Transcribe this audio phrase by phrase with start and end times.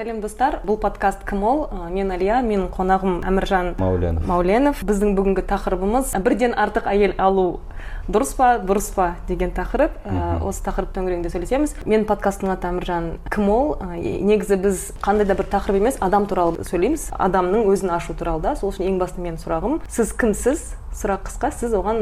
[0.00, 0.62] сәлем достар.
[0.64, 1.58] Бұл подкаст кім ол?
[1.68, 3.74] Ә, мен әлия менің қонағым әміржан
[4.24, 4.80] Мауленов.
[4.88, 7.60] біздің бүгінгі тақырыбымыз бірден артық әйел алу
[8.08, 9.10] дұрыс па дұрыс па?
[9.28, 9.98] деген тақырып.
[10.08, 11.76] Ә, осы тақырып төңірегінде сөйлесеміз.
[11.84, 13.76] Менің подкасттың аты әміржан кім ол?
[13.76, 17.10] Ә, негізі біз қандай да бір тақырып емес адам туралы сөйлейміз.
[17.20, 18.56] Адамның өзін ашу туралы да.
[18.56, 20.70] Сол үшін ең басты менің сұрағым сіз кімсіз?
[21.00, 21.50] Сұрақ қысқа.
[21.56, 22.00] Сіз оған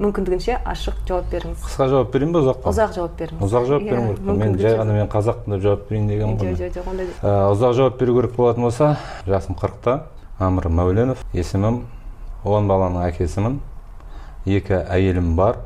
[0.00, 1.62] мүмкіндігінше ашық жауап беріңіз.
[1.66, 2.70] Қысқа жауап берейін ба ұзақ па?
[2.70, 3.42] Ұзақ жауап беріңіз.
[3.46, 6.54] Ұзақ жауап Иә, беруім керек мен жай ғана мен қазақпын деп жауап берейін дегенім ғой
[6.60, 8.90] жоқ жоқ ондай Ә, ұзақ жауап беру керек болатын болса
[9.26, 9.96] жасым қырықта.
[10.40, 11.82] Әмір мәуленов есімім
[12.44, 13.58] он баланың әкесімін.
[14.46, 15.58] Екі әйелім бар.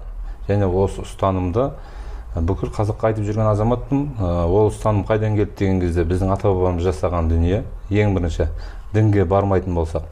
[0.48, 1.68] Және осы ұстанымды
[2.34, 4.06] ә, бүкіл қазаққа айтып жүрген азаматпын.
[4.18, 7.62] Ә, ол ұстаным қайдан келді деген кезде біздің ата бабамыз жасаған дүние.
[7.90, 8.48] Ең бірінші
[8.94, 10.08] дінге бармайтын болсақ.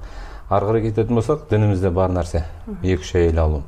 [0.52, 2.44] Ары қарай кететін болсақ дінімізде бар нәрсе.
[2.82, 3.62] Екі үш әйел алу.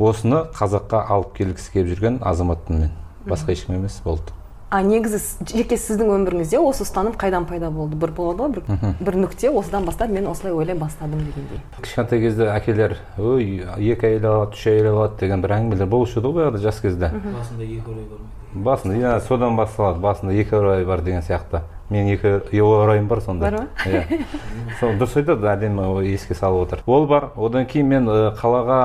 [0.00, 2.92] Осыны қазаққа алып келгісі келіп жүрген азаматпын мен
[3.28, 4.34] басқа ешкім емес болды.
[4.70, 5.18] А негізі
[5.50, 7.96] жеке сіздің өміріңізде осы ұстаным қайдан пайда болды?
[7.98, 9.50] Бір болады ғой бір, бір нүкте.
[9.50, 11.58] Осыдан бастап мен осылай ойлай бастадым дегендей.
[11.82, 16.30] Кішкентай кезде әкелер ой екі әйел алады үш әйел алады деген бір әңгімелер болушы еді
[16.30, 17.10] ғой баяғыда жас кезде.
[17.10, 20.00] Басында екі орай бармайды басында иә содан басталады.
[20.00, 21.62] Басында екі орай бар деген сияқты.
[21.90, 23.50] Мен екі екі орайым бар сонда.
[23.50, 23.68] Бар ма?
[23.86, 24.24] иә.
[24.80, 26.82] Сол дұрыс айтады әдемі еске салып отыр.
[26.86, 27.30] Ол бар.
[27.36, 28.06] Одан кейін мен
[28.40, 28.80] қалаға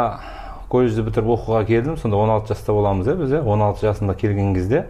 [0.70, 1.98] колледжді бітіріп оқуға келдім.
[2.02, 3.44] Сонда 16 жаста боламыз иә біз иә.
[3.45, 4.86] 16 жасымда келген кезде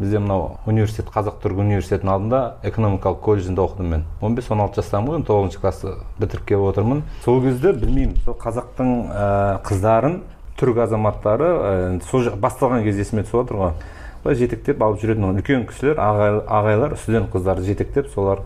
[0.00, 4.04] бізде мынау университет қазақ түрік университетінің алдында экономикалық колледжінде оқыдым мен.
[4.20, 7.02] 15-16 жастамын ғой тоғызыншы классты бітіріп келіп отырмын.
[7.24, 9.28] Сол кезде білмеймін сол қазақтың ә,
[9.62, 10.16] қыздарын
[10.58, 13.72] түрік азаматтары ә, сол жақ- басталған кезде есіме түсіп отыр ғой.
[14.24, 18.40] Былай жетектеп алып жүретін үлкен кісілер ағай, ағайлар студент қыздарды жетектеп солар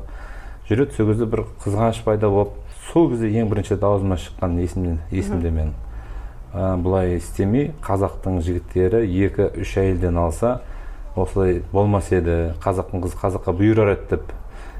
[0.68, 0.96] жүреді.
[0.96, 2.56] Сол кезде бір қызғаныш пайда болып
[2.92, 5.72] сол кезде ең бірінші даусыма шыққан есімде, есімде менің
[6.54, 10.58] ә, бұлай істемей қазақтың жігіттері екі үш әйелден алса
[11.16, 14.32] осылай болмас еді қазақтың қызы қазаққа бұйырар еді деп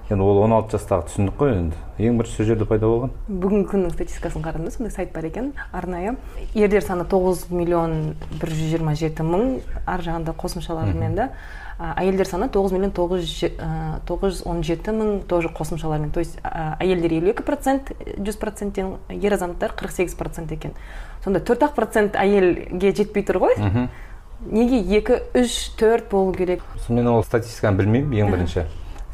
[0.08, 1.76] енді ол 16 жастағы түсіндік қой енді.
[2.00, 3.10] Ең бірінші сол жерде пайда болған.
[3.28, 6.16] Бүгінгі күннің статистикасын қарадым да сондай сайт бар екен арнайы.
[6.54, 11.28] Ерлер саны 9 миллион 127 мың ар жағында қосымшалармен да.
[11.78, 16.10] Әйелдер саны 9 миллион 917 мың тоже қосымшалармен.
[16.10, 20.72] То есть әйелдер елу екі процент жүз проценттен ер азаматтар қырық сегіз процент екен.
[21.22, 23.54] Сонда төрт ақ процент әйелге жетпей тұр ғой.
[24.40, 26.62] Неге екі үш төрт болу керек?
[26.88, 28.66] Мен ол статистиканы білмеймін ең бірінші.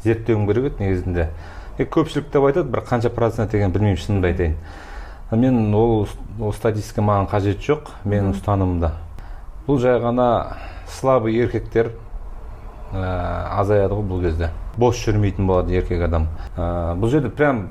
[0.05, 1.29] Зерттеуім керек еді негізінде.
[1.77, 4.55] Е, көпшілік деп айтады бір қанша процент екенін білмеймін шынымды айтайын.
[5.31, 6.07] Мен ол,
[6.39, 8.91] ол статистика маған қажеті жоқ менің ұстанымымда.
[9.65, 10.27] Бұл жай ғана
[10.87, 11.89] слабый еркектер
[12.93, 13.01] ә,
[13.59, 14.51] азаяды ғой бұл кезде.
[14.77, 16.29] Бос жүрмейтін болады еркек адам.
[16.55, 17.65] Ә, бұл жерде прям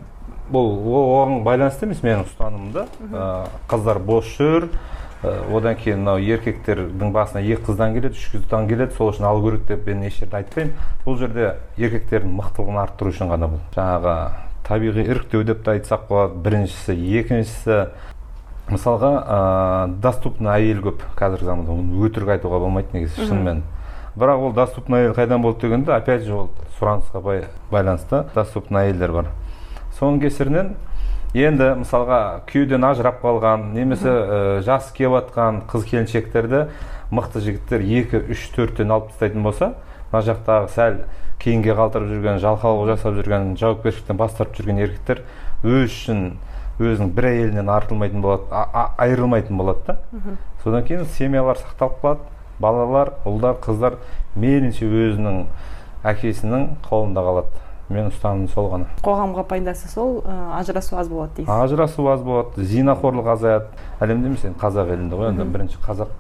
[0.53, 2.87] бұл оған байланысты емес менің ұстанымымда.
[3.09, 3.28] Ә,
[3.71, 4.69] қыздар бос жүр
[5.24, 9.66] одан кейін мынау еркектердің басына екі қыздан келеді үш қыздан келеді сол үшін алу керек
[9.68, 10.72] деп мен еш жерде айтпаймын.
[11.04, 13.62] Бұл жерде еркектердің мықтылығын арттыру үшін ғана бұл.
[13.76, 14.16] Жаңағы
[14.68, 16.40] табиғи іріктеу деп те айтсақ болады.
[16.44, 17.78] Біріншісі екіншісі
[18.70, 19.38] мысалға ә,
[20.00, 21.72] доступный әйел көп қазіргі заманда.
[21.72, 23.62] Оны өтірік айтуға болмайды негізі шынымен.
[24.16, 29.12] Бірақ ол доступный әйел қайдан болды дегенде опять же ол сұранысқа бай- байланысты доступный әйелдер
[29.12, 29.26] бар.
[29.98, 30.74] Соның кесірінен
[31.34, 36.61] енді мысалға күйеуден ажырап қалған немесе ә, жасы келіп жатқан қыз келіншектерді
[37.11, 39.72] мықты жігіттер екі үш төрттен алып тастайтын болса
[40.12, 41.00] мына жақтағы сәл
[41.43, 45.25] кейінге қалдырып жүрген жалқаулық жасап жүрген жауапкершіліктен бас тартып жүрген еркектер
[45.67, 46.22] өз үшін
[46.78, 49.97] өзінің бір әйелінен артылмайтын болады а- а- айырылмайтын болады да.
[50.62, 52.21] Содан кейін семьялар сақталып қалады
[52.62, 53.99] балалар ұлдар қыздар
[54.39, 55.45] мейлінше өзінің
[56.05, 57.62] әкесінің қолында қалады.
[57.91, 58.87] Менің ұстанымым сол ғана.
[59.05, 61.53] Қоғамға пайдасы сол ә, ажырасу аз болады дейсіз.
[61.53, 63.67] Ажырасу аз болады зинақорлық азаяды.
[64.00, 66.15] Әлемде емес енді қазақ елінде ғой енді бірінші қазақ.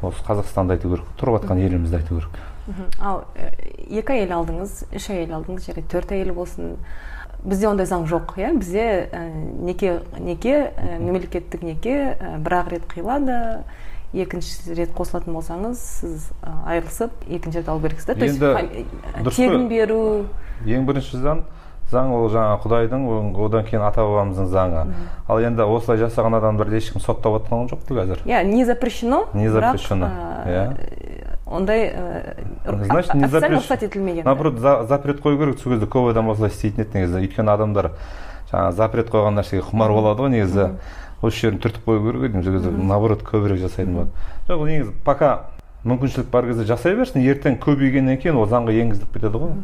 [0.00, 2.40] Осы қазақстанды айту керек тұрып жатқан елімізді айту керек.
[3.00, 3.50] Ал ә,
[3.90, 6.78] екі әйел алдыңыз үш әйел алдыңыз жарайды төрт әйел болсын.
[7.44, 8.54] Бізде ондай заң жоқ иә?
[8.56, 9.20] Бізде ә,
[9.64, 13.38] неке неке ә, мемлекеттік неке ә, бір ақ рет қиылады
[14.12, 16.28] екінші рет қосылатын болсаңыз сіз
[16.66, 18.14] айырылысып екінші рет алу керексіз да?
[18.14, 20.00] То есть дұрыс тегін беру
[20.66, 21.44] ең бірінші заң
[21.90, 23.06] заң ол жаңағы құдайдың
[23.44, 24.82] одан кейін ата бабамыздың заңы.
[25.26, 28.20] Ал енді осылай жасаған адамдарды ешкім соттап жатқан жоқ қой қазір.
[28.30, 30.06] Иә не запрещено Не запрещено,
[30.46, 30.76] иә.
[31.46, 34.24] ондай ә, значит не рұқсат етілмеген.
[34.24, 37.26] Наоборот за- запрет қою керек сол кезде көп адам осылай істейтін еді негізі.
[37.26, 37.90] Өйткені адамдар
[38.52, 40.68] жаңағы запрет қойған нәрсеге құмар болады ғой негізі.
[41.22, 44.10] Осы жерін түртіп қою керек еді сол кезде наоборот көбірек жасайтын болады
[44.48, 45.32] жоқ ол негізі пока
[45.84, 47.22] мүмкіншілік бар кезде жасай берсін.
[47.24, 49.54] Ертең көбейгеннен кейін ол заңға енгізіліп кетеді ғой.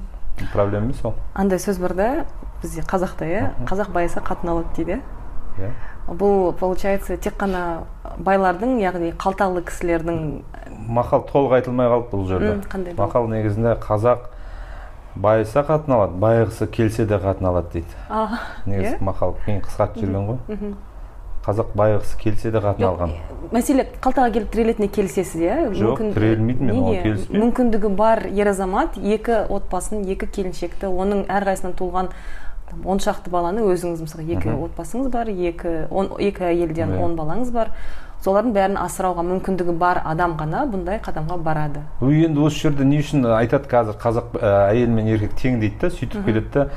[0.52, 1.14] Проблема емес ол.
[1.34, 2.08] Андай сөз бар да
[2.62, 3.42] бізде қазақта иә?
[3.68, 5.00] Қазақ байыса қатын алады дейді
[5.60, 5.70] иә?
[6.06, 7.84] Бұл получается тек қана
[8.16, 10.22] байлардың яғни қалталы кісілердің
[10.88, 12.56] мақал толық айтылмай қалды бұл жерде.
[12.70, 14.28] Қандай мақал негізінде қазақ
[15.16, 18.04] байыса қатын алады байығысы келсе де қатын алады дейді.
[18.66, 19.00] Негізі иә?
[19.04, 20.76] мақал кейін қысқартып жіберген ғой.
[21.46, 23.12] Қазақ байығысы келсе де қатын алған.
[23.54, 25.56] мәселе қалтаға келіп тірелетініне келісесіз иә?
[25.70, 27.42] Жоқ, Мүмкін- тірелмейді, мен оған келіспеймін.
[27.44, 32.08] мүмкіндігі бар ер азамат екі отбасын екі келіншекті оның әрқайсысынан туылған
[32.84, 37.70] он шақты баланы өзіңіз мысалы екі отбасыңыз бар екі он, екі әйелден он балаңыз бар.
[38.24, 41.82] Солардың бәрін асырауға мүмкіндігі бар адам ғана бұндай қадамға барады.
[42.02, 45.90] Енді осы жерде не үшін айтады қазір қазақ ә, әйел мен еркек тең дейді да
[45.94, 46.68] сөйтіп келеді да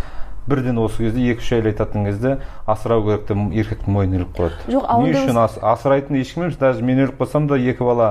[0.49, 2.35] бірден осы кезде екі үш әйел айтатын кезде
[2.65, 6.57] асырау керек деп еркектің мойнына іліп қояды Жоқ, не ауылда үшін ас, асырайтын ешкім емес
[6.59, 8.09] даже мен өліп қалсам да екі бала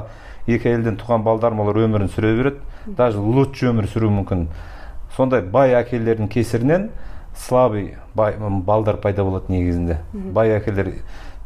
[0.48, 4.46] екі әйелден туған балдарым олар өмірін сүре береді даже лучше өмір сүруі мүмкін.
[5.16, 6.88] Сондай бай әкелердің кесірінен
[7.36, 9.98] слабый бай, балдар пайда болады негізінде.
[10.12, 10.92] Бай әкелер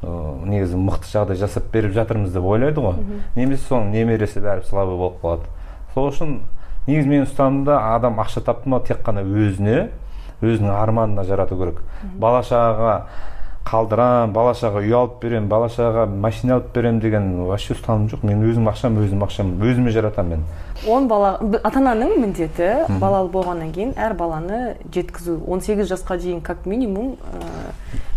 [0.02, 3.00] ыыы, негізі мықты жағдай жасап беріп жатырмыз деп ойлайды ғой.
[3.34, 5.50] Немесе соның немересі бәрі слабый болып қалады.
[5.94, 6.38] Сол үшін
[6.86, 9.88] негізі менің ұстанымда адам ақша тапты ма тек қана өзіне
[10.42, 11.82] өзінің арманына жарату керек.
[12.18, 12.96] Бала шағаға
[13.66, 18.24] қалдырам бала шаға үй алып беремін бала шағаға машина алып беремін деген вообще ұстаным жоқ.
[18.26, 20.46] Мен өзім ақшам өзім ақшам өзіме жаратамын мен.
[20.88, 22.70] Он бала ата ананың міндеті
[23.00, 25.38] балалы болғаннан кейін әр баланы жеткізу.
[25.46, 27.17] 18 жасқа дейін как минимум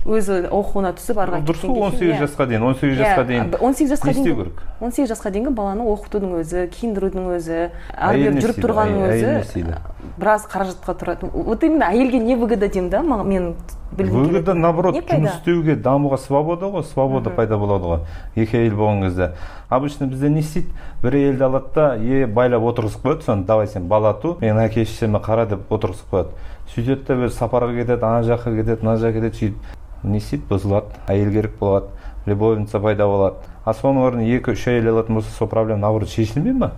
[0.05, 2.19] ыыы, өзі оқуына түсіп ары қарай дұрыс қой он сегіз иә.
[2.25, 5.09] жасқа дейін он сегіз жасқа Иә, дейін б- 18 жасқа не істеу дейін керек 18
[5.11, 7.59] жасқа дейінгі баланы оқытудың өзі киіндірудің өзі
[7.97, 9.75] ары бері жүріп тұрғанның өзі істейді?
[10.17, 13.55] біраз қаражатқа тұрады вот именно әйелге не выгода деймін да мен
[13.97, 17.99] білгім выгода наоборот жұмыс істеуге дамуға свобода ғой свобода пайда болады ғой.
[18.35, 19.31] Екі әйел болған кезде.
[19.69, 20.69] Обычно бізде не істейді
[21.03, 24.85] бір әйелді алады да е байлап отырғызып қояды соны давай сен бала ту менің әке
[24.85, 26.29] шешеме қара деп отырғызып қояды
[26.73, 31.01] сөйтеді да өзі сапарға кетеді ана жаққа кетеді мына жаққа кетеді сөйтіп не істейді бұзылады
[31.07, 31.87] әйел керек болады
[32.25, 33.35] любовница пайда болады
[33.65, 36.71] а соның орнына екі үш әйел алатын болса сол проблема наоборот шешілмей ма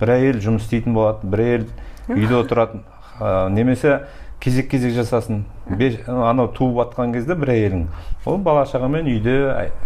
[0.00, 1.66] бір әйел жұмыс істейтін болады бір әйел
[2.08, 2.84] үйде отыратын
[3.20, 4.00] ә, немесе
[4.42, 5.44] кезек кезек жасасын.
[5.70, 7.84] Беш, анау туып жатқан кезде бір әйелің.
[8.26, 9.36] Ол бала шағамен үйде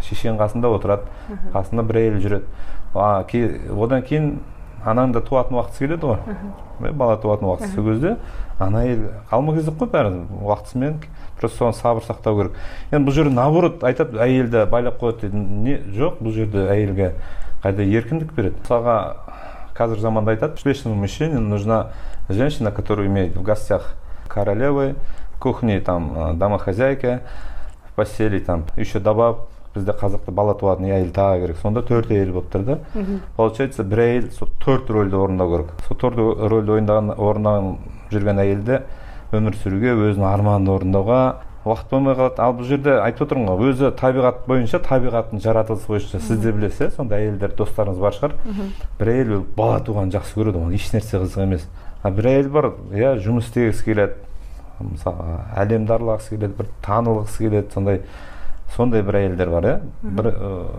[0.06, 1.10] шешенің қасында отырады.
[1.52, 2.44] Қасында бір әйел жүреді.
[3.76, 4.38] Одан кейін
[4.86, 6.92] ананың да туатын уақытысы келеді ғой.
[6.92, 8.16] Бала туатын уақыты сол кезде
[8.58, 10.14] ана әйел алма кезек қой бәрі.
[10.40, 11.02] Уақытысымен
[11.40, 12.56] просто соған сабыр сақтау керек.
[12.92, 17.12] Енді бұл жерде наоборот айтады әйелді байлап қояды дейді не жоқ бұл жерде әйелге
[17.64, 18.56] қайда еркіндік береді.
[18.62, 18.96] мысалға
[19.76, 21.88] қазір заманда айтады успешному мужчине нужна
[22.28, 23.94] женщина которая имеет в гостях
[24.28, 24.94] королевы
[25.34, 27.22] в кухне там э, домохозяйка
[27.90, 29.36] в постели там еще добавь
[29.76, 31.58] бізде қазақта бала туатын әйел тағы керек.
[31.62, 32.78] Сонда төрт әйел болып тұр да.
[33.36, 35.74] Получается бір әйел сол төрт рөлді орындау керек.
[35.88, 37.76] Сол төрт рөлді ойындаған орындаған
[38.12, 38.80] жүрген әйелді
[39.36, 41.20] өмір сүруге өзінің арманын орындауға
[41.66, 42.40] уақыт болмай қалады.
[42.40, 46.86] Ал бұл жерде айтып отырмын ғой өзі табиғат бойынша табиғаттың жаратылысы бойынша сіз де білесіз
[46.86, 48.36] иә сондай әйелдер достарыңыз бар шығар.
[49.00, 51.66] Бір әйел бала туғанды жақсы көреді оған ешнәрсе қызық емес.
[52.14, 54.14] Бір әйел бар иә жұмыс істегісі келеді
[54.80, 58.02] мысалы әлемді аралағысы келеді бір танылғысы келеді сондай
[58.74, 59.76] сондай бір әйелдер бар иә.
[60.02, 60.30] Бір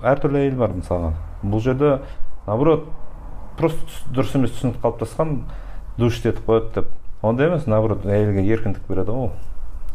[0.06, 1.12] әртүрлі әйел бар мысалға.
[1.44, 1.98] Бұл жерде
[2.46, 2.88] наоборот
[3.58, 5.38] просто дұрыс емес түсінік қалыптасқан
[5.98, 6.90] душит етіп қояды деп.
[7.26, 9.32] Ондай емес наоборот әйелге еркіндік береді ғой ол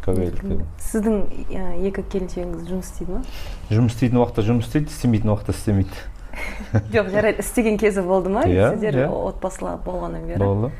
[0.03, 1.19] көп әйел сіздің
[1.55, 3.21] ә, екі келіншегіңіз жұмыс істейді ма?
[3.69, 6.01] Жұмыс істейтін уақытта жұмыс істейді істемейтін уақытта істемейді.
[6.93, 8.43] Жоқ жарайды істеген кезі болды ма?
[8.49, 9.07] Иә, сіздер иә.
[9.07, 10.43] отбасылы болғаннан бері?
[10.43, 10.71] Болды.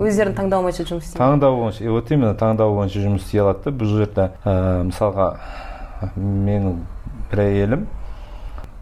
[0.00, 1.20] Өздерінің таңдауы бойынша жұмыс істейді.
[1.20, 3.72] Таңдау бойынша вот именно таңдау бойынша жұмыс істей алады да.
[3.76, 4.54] Бұл жерде ә,
[4.88, 5.26] мысалға
[6.16, 6.78] менің
[7.30, 7.86] бір әйелім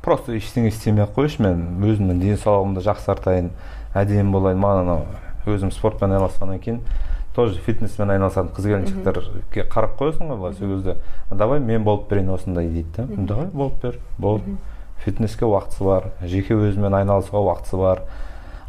[0.04, 3.50] просто ештеңе істемей ақ қойшы мен өзімнің денсаулығымды жақсартайын
[3.99, 6.80] әдемі болайын маған анау өзім спортпен айналысқаннан кейін
[7.35, 10.96] тоже фитнеспен айналысатын қыз келіншектерге қарап қоясың ғой былай сол кезде
[11.30, 14.56] давай мен болып берейін осындай дейді да давай болып бер болды
[15.04, 18.02] фитнеске уақытысы бар жеке өзімен айналысуға уақытысы бар.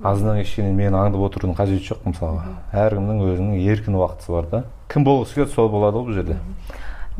[0.03, 2.55] Азаннан кешке дейін мені аңдып отырудың қажеті жоқ мысалға.
[2.73, 4.63] Әркімнің өзінің еркін уақытысы бар да.
[4.89, 6.37] Кім болғысы келеді сол болады ғой бұл жерде.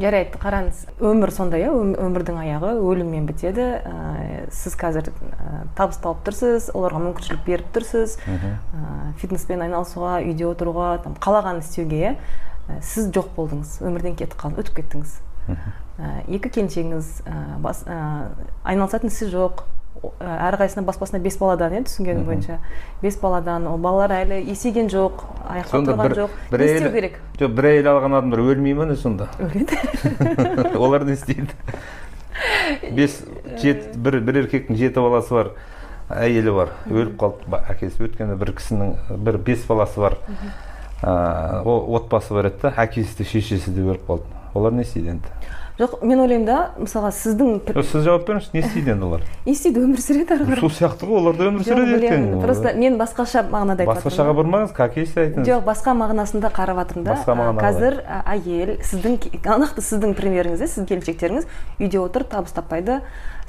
[0.01, 1.71] Жарайды қараңыз өмір сондай иә?
[1.75, 3.65] Өм- өмірдің аяғы өліммен бітеді.
[3.85, 8.15] Ә, сіз қазір ә, табыс тауып тұрсыз оларға мүмкіншілік беріп тұрсыз.
[8.25, 12.15] Ә, фитнеспен айналысуға үйде отыруға там қалағанын істеуге иә?
[12.71, 15.19] Ә, сіз жоқ болдыңыз өмірден кетіп қалдыңыз өтіп кеттіңіз.
[15.51, 18.31] Ә, екі келіншегіңіз ә, бас, ә,
[18.63, 19.65] айналысатын ісі жоқ.
[20.01, 22.57] Әрқайсысына бас басына бес баладан иә түсінгенім бойынша.
[23.01, 25.25] Бес баладан ол балалар әлі есейген жоқ
[25.69, 26.37] сонда тұрған жоқ.
[26.57, 27.19] не істеу керек?
[27.37, 29.27] жоқ бір әйел алған адамдар өлмей ма не сонда?
[29.39, 29.77] Өледі.
[30.79, 31.51] Олар не істейді?
[32.95, 33.21] Бес
[33.61, 35.53] жеті бір бір еркектің жеті баласы бар
[36.09, 40.17] әйелі бар өліп қалды әкесі өйткені бір кісінің бір бес баласы бар.
[41.01, 44.39] Ыыы, ол отбасы бар еді да әкесі де шешесі де өліп қалды.
[44.53, 45.35] Олар не істейді енді?
[45.81, 49.23] Жоқ мен ойлаймын да мысалға сіздің сіз жауап беріңізші не істейді енді олар?
[49.45, 50.61] Не істейді өмір сүреді ары қарай.
[50.61, 52.27] Сол сияқты ғой олар да өмір сүреді ертең.
[52.43, 55.49] просто мен басқаша мағынада айтып басқашаға бұрмаңыз как есть айтыңыз.
[55.49, 57.17] Жоқ басқа мағынасында қарап жатырмын да.
[57.17, 61.49] Басқа қазір әйел сіздің нақты сіздің примеріңізде сіздің келіншектеріңіз
[61.81, 63.01] үйде отыр табыс таппайды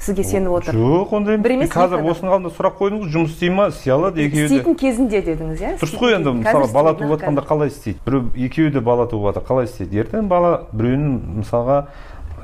[0.03, 0.75] сізге сеніп отыр.
[0.75, 4.41] жоқ ондай Бір емес, қазір осының алдында сұрақ қойдыңыз жұмыс істей ма істей алады екеуі
[4.41, 4.57] де.
[4.57, 5.71] істейтін кезінде дедіңіз иә?
[5.79, 7.99] Дұрыс қой енді мысалы бала туып жатқанда қалай істейді?
[8.05, 10.03] Біреу екеуі де бала туып жатыр қалай істейді?
[10.03, 11.77] Ертең бала біреуінің мысалға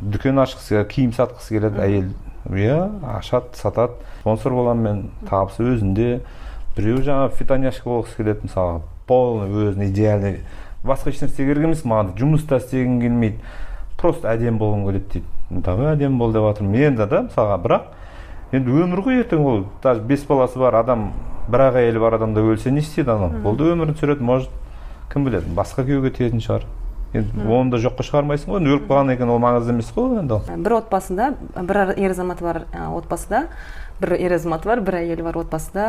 [0.02, 2.10] дүкен ашқысы келеді киім сатқысы келеді әйел.
[2.50, 2.78] Иә
[3.18, 3.98] ашады сатады.
[4.22, 6.22] Спонсор боламын мен табысы өзінде.
[6.78, 8.82] Біреу жаңағы фитоняшка болғысы келеді мысалға.
[9.08, 10.40] Полный өзінің идеальный.
[10.84, 13.42] Басқа ешнәрсе керек емес маған жұмыс та істегім келмейді.
[14.00, 15.62] Просто әдемі болғым келеді дейді.
[15.66, 19.66] Давай әдемі бол деп жатырмын енді да мысалға бірақ енді өмір ғой ертең ол.
[19.84, 21.12] Даже бес баласы бар адам
[21.50, 23.42] бір ақ әйелі бар адамда өлсе не істейді анау?
[23.44, 24.54] Ол да өмірін сүреді может
[25.12, 25.52] кім біледі?
[25.58, 26.70] Басқа күйеуге тиетін шығар.
[27.14, 30.38] Енді оны да жоққа шығармайсың ғой өліп қалғаннан кейін ол маңызды емес қой енді.
[30.38, 32.60] Ол бір отбасында бір ер азаматы бар
[33.00, 33.48] отбасыда
[34.00, 35.88] бір ер азаматы бар бір әйелі бар отбасыда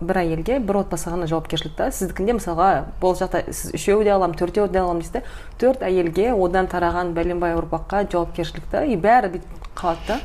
[0.00, 1.90] бір әйелге бір отбасы ғана жауапкершілік та.
[1.90, 2.68] Сіздікінде мысалға
[3.02, 5.26] бұл жақта сіз үшеуі де аламын төртеуі де аламын дейсіз
[5.58, 10.20] төрт әйелге одан тараған бәленбай ұрпаққа жауапкершілік та и бәрі бүйтіп қалады да.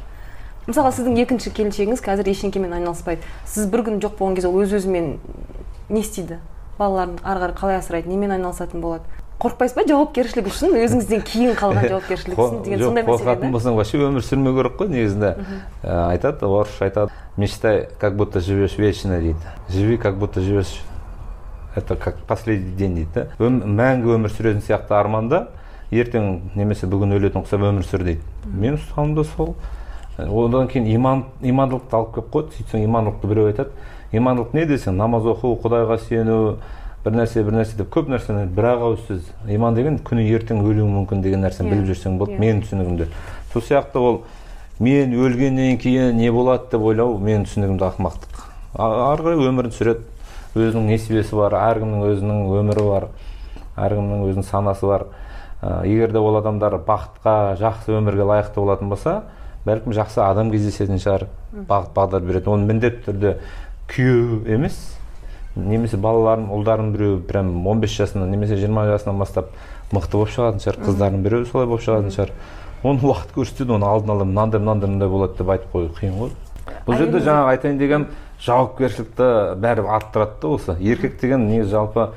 [0.70, 3.26] Мысалға сіздің екінші келіншегіңіз қазір ештеңкемен айналыспайды.
[3.50, 5.16] Сіз бір күн жоқ болған кезде ол өз өзімен
[5.90, 6.38] не істейді?
[6.78, 9.04] Балаларын ары қарай қалай асырайды немен айналысатын болады?
[9.42, 10.76] Қорықпайсыз ба жауапкершілік үшін?
[10.78, 14.92] Өзіңізден кейін қалған жауапкершілік үшін деген сондай мәселе қорқатын болсаң вообще өмір сүрмеу керек қой
[14.94, 15.32] негізінде.
[15.82, 17.12] Ә, айтады орысша айтады.
[17.38, 19.40] Мечтай как будто живешь вечно дейді.
[19.70, 20.82] Живи как будто живешь
[21.76, 23.28] это как последний день дейді да?
[23.40, 25.48] Мәңгі өмір сүретін сияқты арманда
[25.92, 28.22] ертең немесе бүгін өлетін ұқсап өмір сүр дейді.
[28.46, 29.56] Мен ұстаным да сол.
[30.18, 33.72] Одан кейін иман имандылықты алып келіп қойды сөйтсең имандылықты біреу айтады.
[34.12, 36.58] Имандылық не десең намаз оқу құдайға сену
[37.06, 40.62] бір нәрсе бір нәрсе деп көп нәрсені бір ақ ауыз сөз иман деген күні ертең
[40.62, 41.74] өлуің мүмкін деген нәрсені Иә.
[41.74, 42.40] біліп жүрсең болды Иә.
[42.44, 43.08] менің түсінігімде
[43.54, 44.22] сол сияқты ол
[44.80, 48.46] мен өлгеннен кейін не болады деп ойлау менің түсінігімде ақымақтық.
[48.78, 50.06] Ары қарай өмірін сүреді.
[50.56, 53.06] Өзінің несібесі бар әркімнің өзінің өмірі бар
[53.78, 55.06] әркімнің өзінің санасы бар.
[55.62, 59.22] Ә, егер де ол адамдар бақытқа жақсы өмірге лайықты болатын болса
[59.66, 61.28] бәлкім жақсы адам кездесетін шығар
[61.70, 62.56] бағыт бағдар беретін.
[62.56, 63.36] Оны міндетті түрде
[63.88, 64.80] күйеу емес
[65.56, 69.52] немесе балаларын ұлдарын біреу прям 15 жасынан немесе 20 жасынан бастап
[69.92, 72.34] мықты болып шығатын шығар қыздардың біреуі солай болып шығатын шығар.
[72.84, 76.32] Оны уақыт көрсетеді оны алдын ала мынандай мынандай мындай болады деп айтып қою қиын ғой.
[76.88, 78.08] Бұл жерде жаңағы айтайын дегенім
[78.46, 79.28] жауапкершілікті
[79.62, 80.78] бәрі арттырады да осы.
[80.80, 82.08] Еркек деген негізі жалпы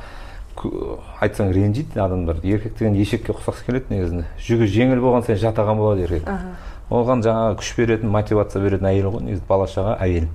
[1.21, 2.39] айтсаң ренжиді адамдар.
[2.43, 4.25] Еркек деген ешекке ұқсағысы келеді негізінде.
[4.47, 6.31] Жүгі жеңіл болған сайын жатаған болады еркек.
[6.91, 10.29] Оған жаңағы күш беретін мотивация беретін әйел ғой негізі бала шаға әйел.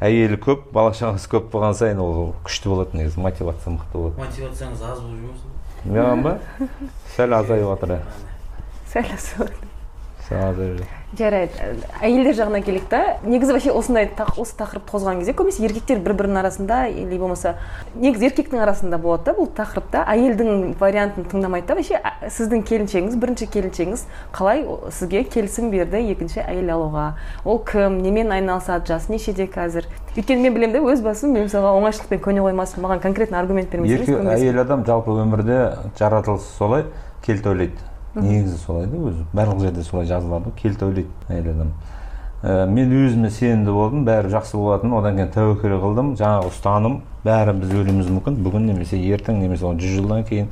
[0.00, 4.20] Әйелі көп бала шағасы көп болған сайын ол күшті болады негізі мотивация мықты болады.
[4.20, 5.54] Мотивацияңыз аз болып жүрмесін?
[5.96, 6.34] Маған ба?
[7.16, 8.00] Сәл азайып жатыр иә
[8.92, 9.64] сәл азайып.
[11.16, 11.54] Жарайды.
[12.02, 12.98] Әйелдер жағына келейік та.
[13.24, 17.54] Негізі вообще осындай тақ- осы тақырыпты қозғаған кезде көбінесе еркектер бір бірінің арасында или болмаса
[17.94, 23.46] негізі еркектің арасында болады да бұл тақырыпта әйелдің вариантын тыңдамайды да вообще сіздің келіншегіңіз бірінші
[23.54, 24.04] келіншегіңіз
[24.34, 27.06] қалай сізге келісім берді екінші әйел алуға?
[27.44, 28.02] Ол кім?
[28.02, 29.86] Немен айналысады жасы нешеде қазір?
[30.16, 34.26] Өйткені мен білемін да өз басым мен мысалға оңайшылықпен көне қоймаспын маған конкретно аргумент көнбеспін.
[34.34, 36.84] әйел адам жалпы өмірде жаратылысы солай
[37.22, 37.78] келте ойлайды.
[38.22, 39.26] Негізі солай да өзі.
[39.32, 40.58] Барлық жерде солай жазылады ғой.
[40.62, 41.72] Келте ойлайды әйел адам
[42.46, 44.92] Ә, мен өзіме сенімді болдым бәрі жақсы болатын.
[44.94, 46.98] Одан кейін тәуекел қылдым жаңағы ұстаным.
[47.24, 48.36] Бәрі біз өлуіміз мүмкін.
[48.44, 50.50] Бүгін немесе ертең немесе жүз жылдан кейін.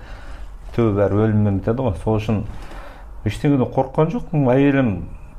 [0.75, 1.94] Түбі бәрі өліммен бітеді ғой.
[2.02, 2.40] Сол үшін
[3.28, 4.49] ештеңеден қорыққан жоқпын.
[4.54, 4.90] Әйелім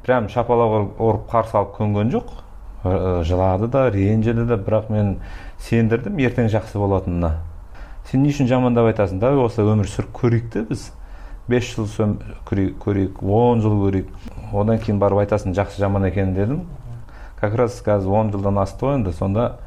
[0.06, 2.30] прям шапалақ ұрып қарсы алып көнген жоқ.
[3.26, 4.60] Жылады да ренжіді де.
[4.62, 5.16] Бірақ мен
[5.66, 7.40] сендірдім ертең жақсы болатынына.
[8.12, 9.20] Сен не үшін жамандап айтасың?
[9.20, 10.92] Давай осылай өмір сүріп көрейік те біз.
[11.48, 12.18] Бес жыл сом-
[12.50, 14.08] көрейік көрейік он жыл көрейік.
[14.54, 16.66] Одан кейін барып айтасың жақсы жаман екен дедім.
[17.40, 19.58] Как раз қазір он жылдан асты ғой енді сонда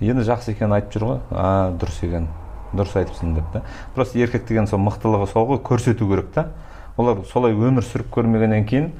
[0.00, 1.18] енді жақсы екенін айтып жүр ғой.
[1.30, 2.28] А дұрыс екен
[2.72, 3.62] дұрыс айтыпсың деп та.
[3.94, 6.48] Просто еркек деген сол мықтылығы сол ғой көрсету керек та.
[6.96, 8.90] Олар солай өмір сүріп көрмегеннен кейін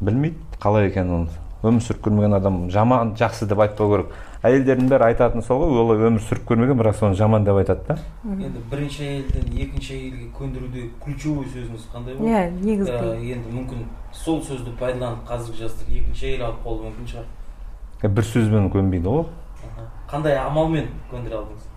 [0.00, 1.28] білмейді қалай екенін.
[1.62, 4.06] Өмір сүріп көрмеген адам жаман жақсы деп айтпау керек.
[4.46, 7.96] Әйелдердің бәрі айтатыны сол ғой олай өмір сүріп көрмеген бірақ соны жаман деп айтады да
[8.30, 13.86] енді бірінші әйелден екінші әйелге көндіруде ключевой сөзіңіз қандай болды иә негізі Ә, енді мүмкін
[14.12, 18.12] сол сөзді пайдаланып қазіргі жастар екінші әйел алып қалуы мүмкін шығар.
[18.16, 19.24] Бір сөзбен көнбейді ғой.
[20.10, 21.72] Қандай амалмен көндіре алдыңыз?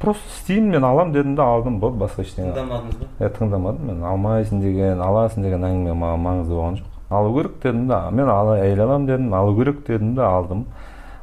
[0.00, 2.52] Просто істеймін мен алам дедім да алдым болды басқа ештеңе.
[2.52, 3.06] Тыңдамадыңыз ба?
[3.20, 6.93] Иә тыңдамадым мен алмайсың деген аласың деген әңгіме маған маңызды болған жоқ.
[7.10, 10.66] Алу керек дедім да мен әйел аламын дедім алу керек дедім да алдым.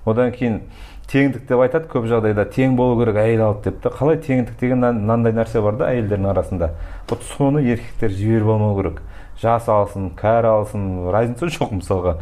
[0.06, 0.62] Одан кейін
[1.12, 4.80] теңдік деп айтады көп жағдайда тең болу керек әйел алды деп та қалай теңдік деген
[4.82, 6.72] мынандай нәрсе бар да әйелдердің арасында.
[7.10, 9.02] Вот соны еркектер жіберіп алмау керек.
[9.42, 12.18] Жас алсын кәрі алсын разница жоқ мысалға.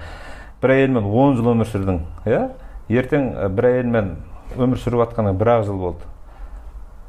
[0.61, 2.41] Бір әйелмен он жыл өмір сүрдің иә?
[2.89, 4.15] Ертең бір әйелмен
[4.57, 6.09] өмір сүріп жатқаныңа бір ақ жыл болды.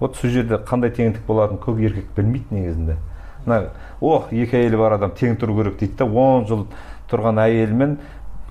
[0.00, 2.96] Вот сол жерде қандай теңдік болатынын көп еркек білмейді негізінде.
[3.46, 3.62] Мына
[4.00, 6.66] ох екі әйелі бар адам тең тұру керек дейді да он жыл
[7.10, 7.96] тұрған әйелімен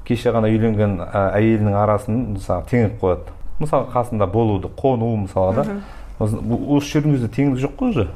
[0.07, 3.35] кеше ғана үйленген әйелінің арасын мысалы теңеп қояды.
[3.59, 5.77] Мысалы қасында болуды қону мысалға да
[6.19, 8.07] осы жердің өзінде теңдік жоқ қой уже.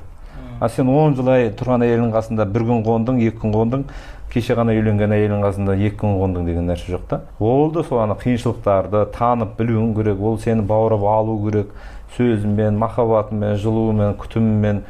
[0.60, 3.86] А сен он жыл тұрған әйелдің қасында бір күн қондың екі күн қондың
[4.34, 7.22] кеше ғана үйленген әйелдің қасында екі күн қондың деген нәрсе жоқ та.
[7.40, 11.74] Ол да сол ана қиыншылықтарды танып білуің керек ол сені баурап алу керек
[12.18, 14.84] сөзімен махаббатымен жылуымен күтімімен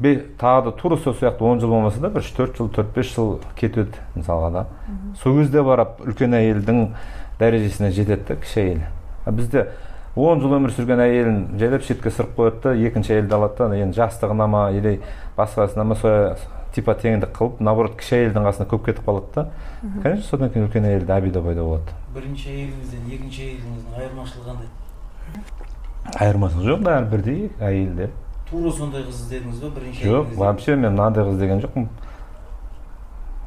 [0.00, 3.12] тағы да тура сол сияқты он жыл болмаса да бір үш төрт жыл төрт бес
[3.14, 4.66] жыл кетеді мысалға да
[5.22, 6.86] сол кезде барып үлкен әйелдің
[7.40, 8.80] дәрежесіне жетеді да кіші әйел
[9.26, 9.66] а бізде
[10.16, 14.00] он жыл өмір сүрген әйелін жайлап шетке ысырып қояды да екінші әйелді алады да енді
[14.00, 14.96] жастығына ма или
[15.36, 16.32] басқасына ма сол
[16.74, 19.46] типа теңдік қылып наоборот кіші әйелдің қасына көп кетіп қалады да
[20.02, 24.68] конечно содан кейін үлкен әйелде обида пайда болады бірінші әйеліңізден екінші әйеліңіздің айырмашылығы қандай
[26.24, 28.14] айырмашылық жоқ бәрі бірдей әйелдер
[28.50, 29.68] тура сондай қыз іздедіңіз ба?
[29.76, 31.86] бірінші жоқ вообще мен мынандай қыз деген жоқпын.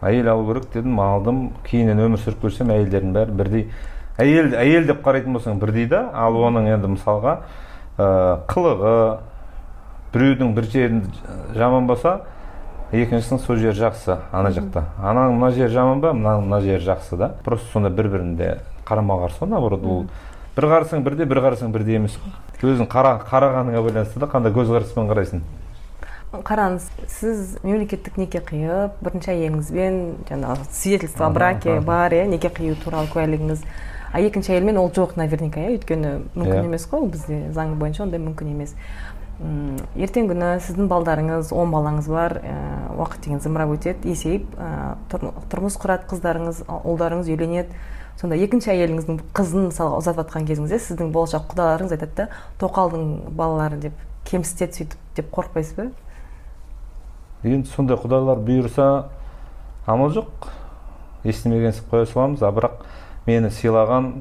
[0.03, 3.67] Әйел алу керек дедім алдым кейіннен өмір сүріп көрсем әйелдердің бәрі бірдей.
[4.17, 7.37] Әйел әйел деп қарайтын болсаң бірдей да ал оның енді мысалға
[7.97, 8.07] ә,
[8.51, 8.95] қылығы
[10.13, 11.01] біреудің бір жерін
[11.55, 12.19] жаман болса
[12.93, 14.85] екіншісінің сол жері жақсы ана жақта.
[15.01, 16.13] Ананың мына жері жаман ба?
[16.13, 17.33] мынаның мына жері жақсы да.
[17.43, 20.05] Просто сонда бір бірінде қарама қарсы наоборот ол
[20.55, 22.17] бір қарасаң бірдей бір қарасаң бірдей емес
[22.63, 25.41] өзің қара, қарағаныңа байланысты да қандай көзқараспен қарайсың?
[26.33, 29.97] Қараңыз сіз мемлекеттік неке қиып бірінші әйеліңізбен
[30.29, 33.65] жаңағы свидетельство о браке бар иә неке қию туралы куәлігіңіз.
[34.13, 36.65] А екінші әйелмен ол жоқ наверняка иә өйткені мүмкін иә.
[36.69, 38.73] емес қой бізде заң бойынша ондай мүмкін емес.
[39.97, 42.57] Ертеңгі күні сіздің балдарыңыз он балаңыз бар ә,
[42.95, 47.73] уақыт деген зымырап өтеді есейіп ә, тұрмыс құрады қыздарыңыз ұлдарыңыз үйленеді.
[48.21, 52.27] Сонда екінші әйеліңіздің қызын мысалға ұзатып жатқан кезіңізде сіздің болашақ құдаларыңыз айтады да
[52.61, 53.97] тоқалдың балалары деп
[54.29, 55.87] кемсітеді сөйтіп деп қорықпайсыз ба?
[57.43, 59.09] Енді сондай құдалар бұйырса
[59.85, 60.47] амал жоқ.
[61.27, 62.43] Естімегенсіп қоя саламыз.
[62.43, 62.83] А бірақ
[63.27, 64.11] мені сыйлаған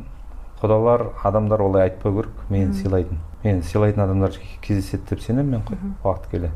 [0.62, 2.42] құдалар адамдар олай айтпау керек.
[2.50, 3.20] Мені сыйлайтын.
[3.44, 6.50] Мені сыйлайтын адамдар кездеседі деп сенемін мен ғой уақыт келе.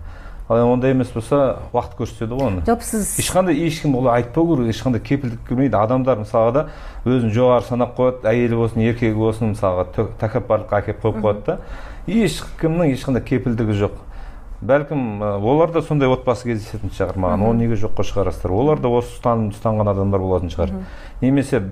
[0.49, 2.63] Ал ондай емес болса уақыт көрсетеді ғой оны.
[2.67, 6.63] Жалпы сіз ешқандай ешкім олай айтпау керек ешқандай кепілдік бермейді адамдар мысалға да
[7.05, 9.89] өзін жоғары санап қояды әйелі болсын еркегі болсын мысалға
[10.21, 11.59] тәкаппарлыққа әкеліп қойып қояды да.
[12.07, 13.99] Ешкімнің ешқандай кепілдігі жоқ.
[14.63, 19.19] Бәлкім олар да сондай отбасы кездесетін шығар маған оны неге жоққа шығарасыздар олар да осы
[19.19, 20.73] ұстаным ұстанған адамдар болатын шығар.
[21.21, 21.65] Немесе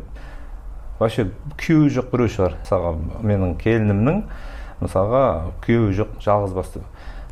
[0.99, 1.31] вообще
[1.63, 2.59] күйеуі жоқ біреу шығар.
[2.61, 2.93] Мысалға
[3.25, 4.21] менің келінімнің
[4.83, 5.25] мысалға
[5.65, 6.85] күйеуі жоқ жалғыз басты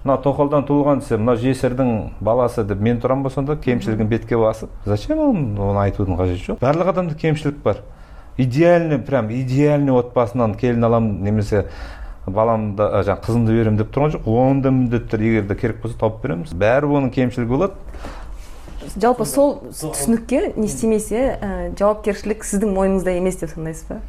[0.04, 3.56] мына тоқалдан туылған десе мына жесірдің баласы деп мен тұрамын ба сонда?
[3.56, 4.70] Кемшілігін бетке басып.
[4.84, 6.60] Зачем оны, оны айтудың қажеті жоқ?
[6.62, 7.82] Барлық адамда кемшілік бар.
[8.36, 11.66] Идеальный прям идеальный отбасынан келін аламын немесе
[12.26, 14.26] баламды жаңағы қызымды беремін деп тұрған жоқ.
[14.26, 16.54] Оны да міндетті түрде егер де керек болса тауып береміз.
[16.54, 17.74] Бәрі оның кемшілігі болады.
[18.96, 24.00] Жалпы сол түсінікке не істемесе ә, жауапкершілік сіздің мойныңызда емес деп санайсыз ба?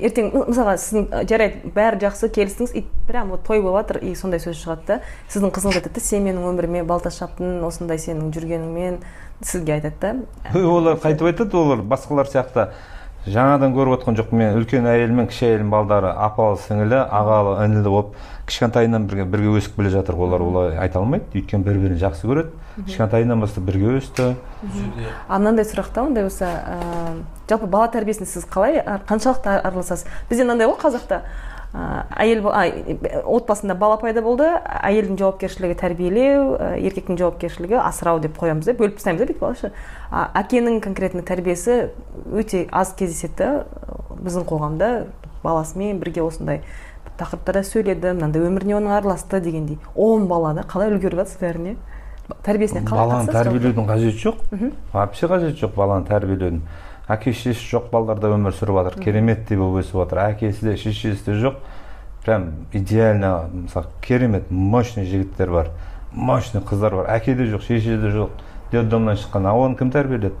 [0.00, 4.40] Ертең мысалға сіздің жарайды бәрі жақсы келістіңіз и прям вот той болып жатыр и сондай
[4.42, 4.98] сөз шығады да.
[5.32, 9.00] Сіздің қызыңыз айтады да сен менің өміріме балтас шаптың осындай сенің жүргеніңмен
[9.42, 10.58] сізге айтады да.
[10.60, 12.68] Олар қайтып айтады олар басқалар сияқты.
[13.26, 14.52] Жаңадан көріп отқан жоқпын мен.
[14.60, 18.12] Үлкен әйел мен кіші әйелдің балдары апалы сіңілі ағалы інілі болып
[18.46, 20.14] кішкентайынан бірге бірге өсіп келе жатыр.
[20.14, 21.26] Олар олай айта алмайды.
[21.34, 22.54] Өйткені бір бірін жақсы көреді.
[22.76, 24.34] Кішкентайынан бастап бірге өсті.
[25.28, 27.16] А мынандай сұрақ та ондай болса ә,
[27.48, 30.06] жалпы бала тәрбиесіне сіз қалай қаншалықты араласасыз?
[30.30, 31.22] Бізде мынандай ғой қазақта
[31.72, 32.44] ә, әйел
[33.24, 39.22] отбасында бала пайда болды әйелдің жауапкершілігі тәрбиелеу еркектің жауапкершілігі асырау деп қоямыз да бөліп тастаймыз
[39.22, 39.72] да бүйтіп алайықшы
[40.42, 41.78] әкенің конкретно тәрбиесі
[42.32, 43.50] өте аз кездеседі да
[44.20, 44.90] біздің қоғамда
[45.44, 46.62] баласымен бірге осындай
[47.16, 49.78] тақырыптарда сөйледі мынандай өміріне оның араласты дегендей.
[49.94, 51.76] Он бала да қалай үлгеріп жатсыз бәріне?
[52.46, 54.40] Тәрбиесіне қалай баланы тәрбиелеудің қажеті жоқ
[54.92, 56.60] вообще қажеті жоқ баланы тәрбиелеудің
[57.08, 61.36] әке шешесі жоқ балдарда өмір сүріп жатыр кереметтей болып өсіп жатыр әкесі де шешесі де
[61.44, 61.60] жоқ
[62.24, 65.70] прям идеально мысалы керемет мощный жігіттер бар
[66.12, 68.30] мощный қыздар бар әке де жоқ шеше де жоқ
[68.72, 70.34] детдомнан шыққан а оны кім тәрбиеледі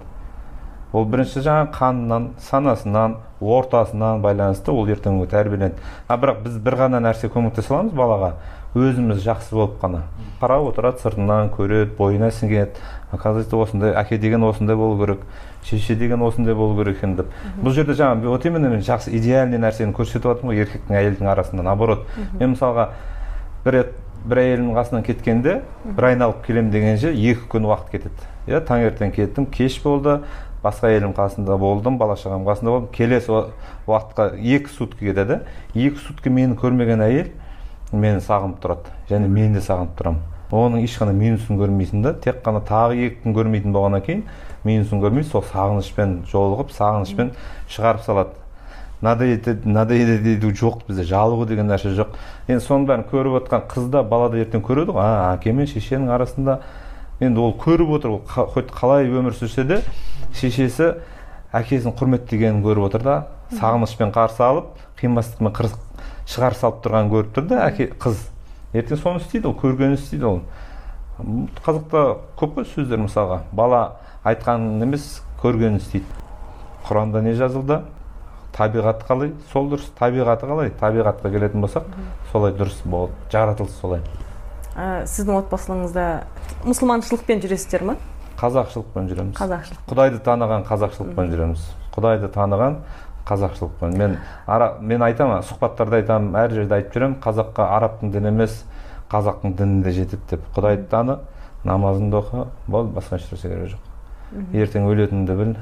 [0.96, 5.82] ол бірінші жаңағы қанынан санасынан ортасынан байланысты ол ертеңгі тәрбиеленеді.
[6.08, 8.30] А бірақ біз бір ғана нәрсе көмектесе аламыз балаға.
[8.76, 10.02] Өзіміз жақсы болып қана.
[10.40, 12.80] Қарап отырады сыртынан көреді бойына сіңеді.
[13.12, 15.20] Оказывается осындай әке деген осындай болу керек
[15.64, 17.26] шеше деген осындай болу керек екен деп.
[17.62, 21.62] Бұл жерде жаңағы вот именно мен жақсы идеальный нәрсені көрсетіп жатырмын ғой еркектің әйелдің арасында
[21.62, 22.04] наоборот.
[22.40, 22.90] Мен мысалға
[23.64, 23.94] бір рет
[24.26, 28.28] бір әйелімнің қасынан кеткенде бір айналып келемін дегенше екі күн уақыт кетеді.
[28.46, 30.20] Иә таңертең кеттім кеш болды.
[30.66, 32.92] Басқа әйелім қасында болдым бала шағам қасында болдым.
[32.92, 33.32] Келесі
[33.86, 35.40] уақытқа екі сутки кетеді.
[35.74, 37.30] Екі сутки мені көрмеген әйел
[37.92, 38.96] мені сағынып тұрады.
[39.08, 40.24] Және мен де сағынып тұрамын.
[40.46, 44.20] Оның ешқандай минусын көрмейсің да тек қана тағы екі күн көрмейтін болғаннан кейін
[44.62, 47.32] минусын көрмейсің сол сағынышпен жолығып сағынышпен
[47.66, 48.30] шығарып салады.
[49.02, 52.14] Надоедет ету жоқ бізде жалығу деген нәрсе жоқ.
[52.46, 55.02] Енді соның бәрін көріп отқан қыз да бала да ертең көреді ғой.
[55.02, 56.60] А әке мен шешенің арасында.
[57.20, 59.82] Енді ол көріп отыр ол хоть қалай өмір сүрсе де
[60.36, 60.92] шешесі
[61.56, 63.16] әкесін құрметтегенін көріп отыр да
[63.56, 65.74] сағынышпен қарсы алып қимастықпен
[66.26, 68.18] шығарып салып тұрғанын көріп тұр да әке қыз.
[68.74, 70.40] Ертең соны істейді ол көргенін істейді ол.
[71.64, 72.02] Қазақта
[72.36, 73.42] көп қой сөздер мысалға.
[73.52, 73.82] Бала
[74.26, 76.24] айтқанын емес көргенін істейді.
[76.88, 77.80] Құранда не жазылды?
[78.56, 79.32] Табиғат қалай?
[79.52, 79.88] Сол дұрыс.
[79.98, 80.72] Табиғаты қалай?
[80.80, 81.88] Табиғатқа келетін болсақ
[82.32, 84.02] солай дұрыс болды жаратылыс солай.
[84.76, 86.06] Ә, сіздің отбасыларыңызда
[86.66, 87.96] мұсылманшылықпен жүресіздер ма
[88.40, 89.36] қазақшылықпен жүреміз.
[89.38, 89.82] Қазақшылық.
[89.90, 91.66] Құдайды таныған қазақшылықпен жүреміз.
[91.94, 92.80] Құдайды таныған
[93.26, 93.96] қазақшылықпен.
[93.96, 98.60] Мен ара, мен айтамын сұхбаттарда айтамын әр жерде айтып жүремін қазаққа арабтың діні емес
[99.10, 100.44] қазақтың діні де жетеді деп.
[100.56, 101.18] Құдайды таны
[101.64, 103.88] намазыңды оқы болды басқа ешнәрсе керегі жоқ.
[104.52, 105.56] Ертең өлетініңді біл.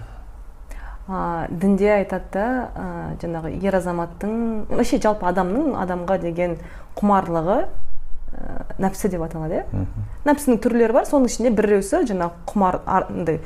[1.05, 2.85] Ә, дінде айтады да ә,
[3.21, 4.37] жаңағы ер азаматтың
[4.71, 6.57] вообще жалпы адамның адамға деген
[6.97, 9.85] құмарлығы ә, нәпсі деп аталады иә.
[10.27, 13.41] Нәпсінің түрлері бар соның ішінде біреусі жаңағы құмар андай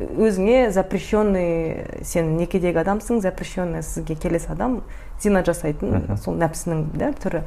[0.00, 4.80] өзіңе запрещенный сен некедегі адамсың запрещенный сізге келесі адам
[5.22, 7.44] зина жасайтын сол нәпсінің да түрі.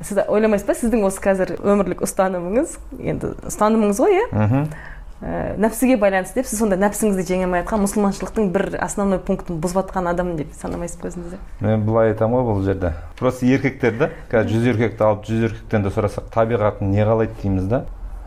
[0.00, 0.76] Сіз ойламайсыз ба?
[0.76, 4.26] Сіздің осы қазір өмірлік ұстанымыңыз енді ұстанымыңыз ғой иә.
[5.22, 9.80] Ә, нәпсіге байланысты деп сіз сонда нәпсіңізді жеңе алмай жатқан мұсылманшылықтың бір основной пунктін бұзып
[9.80, 11.40] жатқан адам деп санамайсыз ба өзіңізді?
[11.64, 12.92] Мен былай айтамын ғой бұл жерде.
[13.18, 17.70] Просто еркектер да қазір жүз еркекті алып жүз еркектен де сұрасақ табиғатын не қалайды дейміз
[17.70, 17.84] да?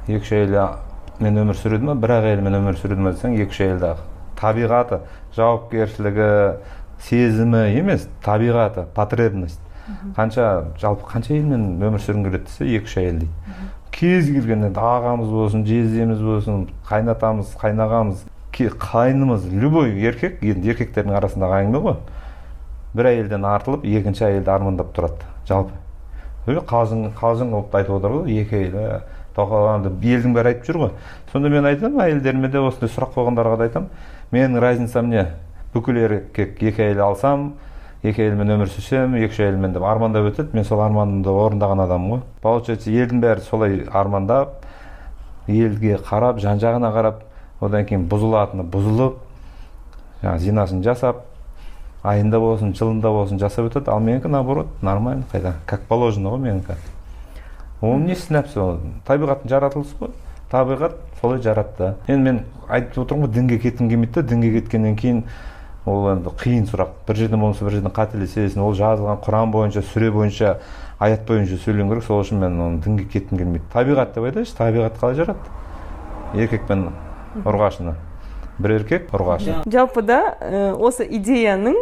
[0.08, 3.64] Екі үш әйелмен өмір сүреді ма бір ақ әйелмен өмір сүреді ма десең екі үш
[3.68, 3.96] әйелді
[4.40, 5.02] табиғаты
[5.36, 6.30] жауапкершілігі
[7.06, 9.60] сезімі емес табиғаты потребность.
[10.16, 13.34] Қанша жалпы қанша әйелмен өмір сүргің келеді десе екі үш әйел дейді.
[13.92, 18.26] Кез келген енді ағамыз болсын жездеміз болсын қайнатамыз қайнағамыз
[18.60, 21.96] қайнымыз любой еркек енді еркектердің арасындағы әңгіме ғой.
[22.94, 25.30] бір әйелден артылып екінші әйелді армандап тұрады.
[25.48, 25.72] жалпы.
[26.48, 29.02] Қалжың қалжың қылып айтып отыр ғой екі әйел
[29.36, 30.92] тоқалған деп елдің бәрі айтып жүр ғой.
[31.32, 33.90] сонда мен айтамын әйелдеріме де осындай сұрақ қойғандарға да айтамын.
[34.32, 35.28] менің разницам не?
[35.74, 37.54] бүкіл еркек екі әйел алсам
[38.04, 40.56] екі әйелмен өмір сүрсем екі үш әйелмен деп армандап өтеді.
[40.56, 42.22] Мен сол арманымды орындаған адаммын ғой.
[42.42, 44.66] Получается елдің бәрі солай армандап
[45.48, 47.26] елге қарап жан жағына қарап
[47.60, 49.18] одан кейін бұзылатыны бұзылып
[50.22, 51.26] жаңағы зинасын жасап
[52.04, 53.92] айында болсын жылында болсын жасап өтеді.
[53.92, 55.56] Ал менікі наоборот нормально қайда?
[55.66, 56.80] Как положено ғой менікі
[57.82, 60.10] оның несі нәпсі ол табиғаттың жаратылысы ғой.
[60.52, 61.94] Табиғат солай жаратты.
[62.08, 65.24] Енді мен айтып отырмын ғой дінге кеткім келмейді да дінге кеткеннен кейін
[65.86, 66.90] ол енді қиын сұрақ.
[67.08, 70.60] бір жерден болмаса бір жерден қателесесің ол жазылған құран бойынша сүре бойынша
[71.00, 72.04] аят бойынша сөйлеу керек.
[72.04, 73.66] сол үшін мен оны дінге кеткім келмейді.
[73.74, 74.56] табиғат деп айтайыншы.
[74.58, 75.50] табиғат қалай жаратты?
[76.36, 76.90] еркек пен
[77.46, 77.96] ұрғашыны.
[78.60, 79.64] бір еркек ұрғашы.
[79.72, 80.36] Жалпы да
[80.76, 81.76] осы идеяның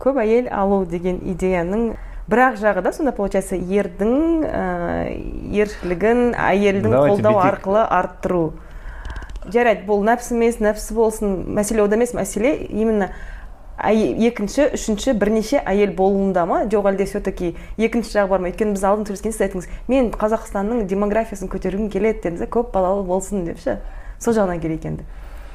[0.00, 4.46] көп әйел алу деген идеяның бірақ жағы да сонда получается ердің
[5.52, 8.54] еркілігін әйелдің қолдау арқылы арттыру.
[9.52, 13.10] Жарайды бұл нәпсі емес нәпсі болсын мәселе ода емес мәселе именно
[13.76, 16.62] екінші үшінші бірнеше әйел болуында ма?
[16.64, 18.48] Жоқ әлде все таки екінші жағы бар ма?
[18.48, 23.44] Өйткені біз алдын сөйлескенде сіз айттыңыз мен қазақстанның демографиясын көтергім келеді дедіңіз көп балалы болсын
[23.44, 23.78] деп ше?
[24.18, 25.04] Сол жағынан керек енді.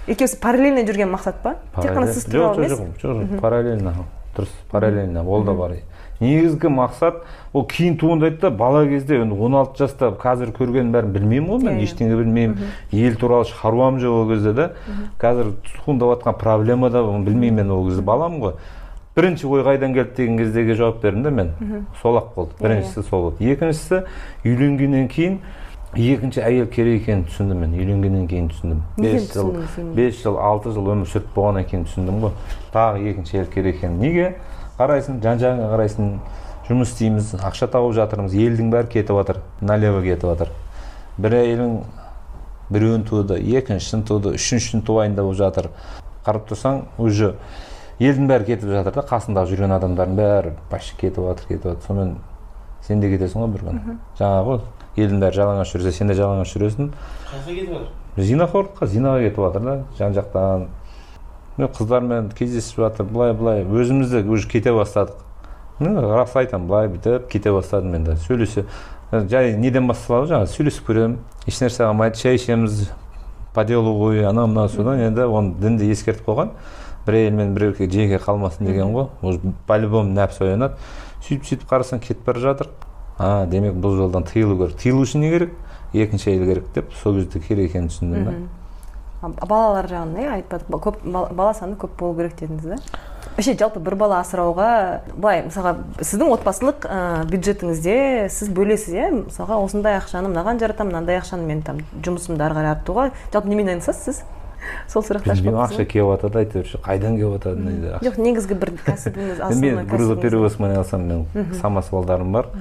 [0.06, 1.56] Екеуісі параллельно жүрген мақсат па?
[1.80, 2.78] Тек қана сіз туралы емес?
[2.78, 3.96] жоқ жоқ параллельно
[4.38, 5.76] дұрыс параллельно ол да бар.
[6.22, 11.16] Негізгі мақсат ол кейін туындайды да бала кезде енді он алты жаста қазір көргеннің бәрін
[11.16, 12.70] білмеймін ғой мен ештеңе білмеймін.
[12.92, 14.72] Ел туралы шаруам жоқ ол кезде да.
[15.20, 15.56] Қазір
[15.86, 18.54] туындап жатқан проблема да білмеймін мен ол кезде баламын ғой.
[19.16, 21.50] Бірінші ой қайдан келді деген кездегі жауап бердім да мен.
[22.02, 22.54] Сол ақ болды.
[22.62, 23.50] Біріншісі сол болды.
[23.52, 24.06] Екіншісі
[24.46, 25.40] үйленгеннен кейін
[25.92, 27.74] екінші әйел керек екенін түсіндім мен.
[27.76, 28.80] Үйленгеннен кейін түсіндім.
[28.96, 29.52] Бес жыл
[29.98, 32.32] бес жыл алты жыл өмір сүріп болғаннан кейін түсіндім ғой.
[32.72, 34.00] Тағы екінші әйел керек екенін.
[34.00, 34.30] Неге?
[34.82, 36.12] Қарайсың жан жағыңа қарайсың
[36.68, 40.52] жұмыс істейміз ақша тауып жатырмыз елдің бәрі кетіп жатыр налево кетіп жатыр.
[41.22, 41.76] Бір әйелің
[42.72, 45.70] біреуін туды екіншісін туды үшіншісін туайын деп жатыр.
[46.26, 47.34] Қарап тұрсаң уже
[48.00, 51.84] елдің бәрі кетіп жатыр да қасындағы жүрген адамдардың бәрі почти кетіп жатыр кетіп жатыр.
[51.88, 52.16] Сонымен
[52.88, 53.98] сен де кетесің ғой бір күні.
[54.20, 54.62] Жаңағы ғой
[55.04, 56.94] елдің бәрі жалаңаш жүрсе сен де жалаңаш жүресің.
[57.32, 57.90] Қаяққа кетіп жатыр?
[58.18, 60.66] Зинақорлыққа зинаға кетіп жатыр да жан жақтан.
[61.62, 63.64] Мен қыздармен кездесіп жатыр былай былай.
[63.64, 65.22] Өзіміз де уже кете бастадық.
[65.80, 68.16] Рас айтамын былай бүйтіп кете бастадым мен де.
[68.28, 68.66] Сөйлесе
[69.12, 70.32] жай неден басталады?
[70.34, 72.92] Жаңағы сөйлесіп көремін ешнәрсе қалмайды шай ішеміз
[73.54, 76.54] по делу ғой анау мынау содан енді оны дінді ескертіп қойған
[77.08, 79.10] бір әйелмен бір еркек жеке қалмасын деген ғой.
[79.22, 80.78] Уже по любому нәпсі оянады.
[81.26, 82.70] Сөйтіп сөйтіп қарасаң кетіп бара жатыр.
[83.18, 84.80] А демек бұл жолдан тыйылу керек.
[84.80, 85.54] Тыйылу үшін не керек?
[85.94, 88.61] Екінші әйел керек деп сол кезде керек екенін түсіндім да
[89.22, 90.82] балалар жағын иә айтпадық?
[90.82, 92.78] Көп бала саны көп болу керек дедіңіз да?
[93.36, 94.72] Вообще жалпы бір бала асырауға
[95.14, 99.08] былай мысалға сіздің отбасылық ә, бюджетіңізде сіз бөлесіз иә?
[99.22, 103.12] Мысалға осындай ақшаны мынаған жаратамын мынандай ақшаны мен там жұмысымды ары қарай арттыруға.
[103.32, 104.24] Жалпы немен айналысасыз сіз?
[104.90, 109.80] Сол сұрақты жатырсыз ақша келіп жатады берші қайдан келіп жатады жоқ негізгі бір кәсібіңіз мен
[109.90, 112.52] грузоперевозкамен айналысамын мен самосвалдарым бар.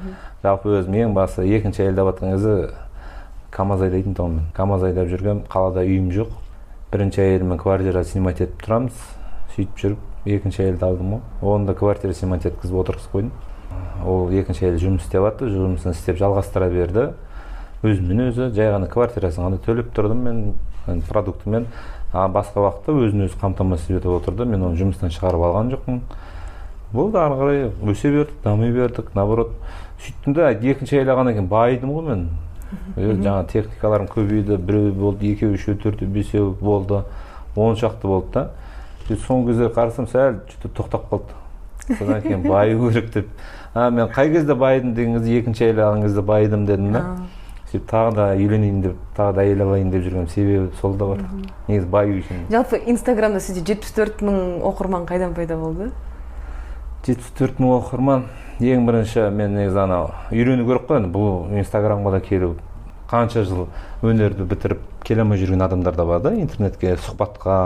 [0.44, 2.54] Жалпы өзім ең басы екінші әйел жатқан кезде
[3.52, 4.48] камаз айдайтын тұғынмын.
[4.56, 6.32] Камаз айдап жүргенмін қалада үйім жоқ.
[6.90, 9.02] Бірінші әйеліммен квартира снимать етіп тұрамыз
[9.54, 14.66] сөйтіп жүріп екінші әйелді алдым ғой оны да квартира снимать еткізіп отырғызып қойдым ол екінші
[14.66, 17.04] әйел жұмыс істеп жатты жұмысын істеп жалғастыра берді
[17.86, 21.68] өзімен өзі жай ғана квартирасын ғана төлеп тұрдым мен продуктымен
[22.10, 26.02] а басқа уақытта өзін өзі қамтамасыз етіп отырды мен оны жұмыстан шығарып алған жоқпын
[26.92, 29.54] болды ары қарай өсе бердік дами бердік наоборот
[30.02, 32.26] сөйттім да екінші әйел алғаннан кейін байыдым ғой мен
[32.96, 37.02] Е, жаңағы техникаларым көбейді біреу болды екеу үшеу төртеу бесеу болды.
[37.56, 38.44] Он шақты болды да.
[39.08, 41.96] Сөйтіп соңғы кезде қарасам сәл что то тоқтап қалды.
[41.98, 43.28] Содан кейін баю керек деп.
[43.74, 47.04] А мен қай кезде байыдым деген кезде екінші әйел алған кезде байыдым дедім да.
[47.70, 51.24] Сөйтіп тағы да үйленейін деп тағы да әйел алайын деп жүрген себебі сол да бар.
[51.68, 55.90] Негізі баю үшін жалпы инстаграмда сізде жетпіс төрт мың оқырман қайдан пайда болды?
[57.06, 58.26] Жетпіс төрт мың оқырман.
[58.60, 62.50] Ең бірінші мен негізі анау үйрену керек қой енді бұл инстаграмға да келу
[63.08, 63.66] қанша жыл
[64.04, 67.56] өнерді бітіріп келе алмай жүрген адамдар да бар да интернетке сұхбатқа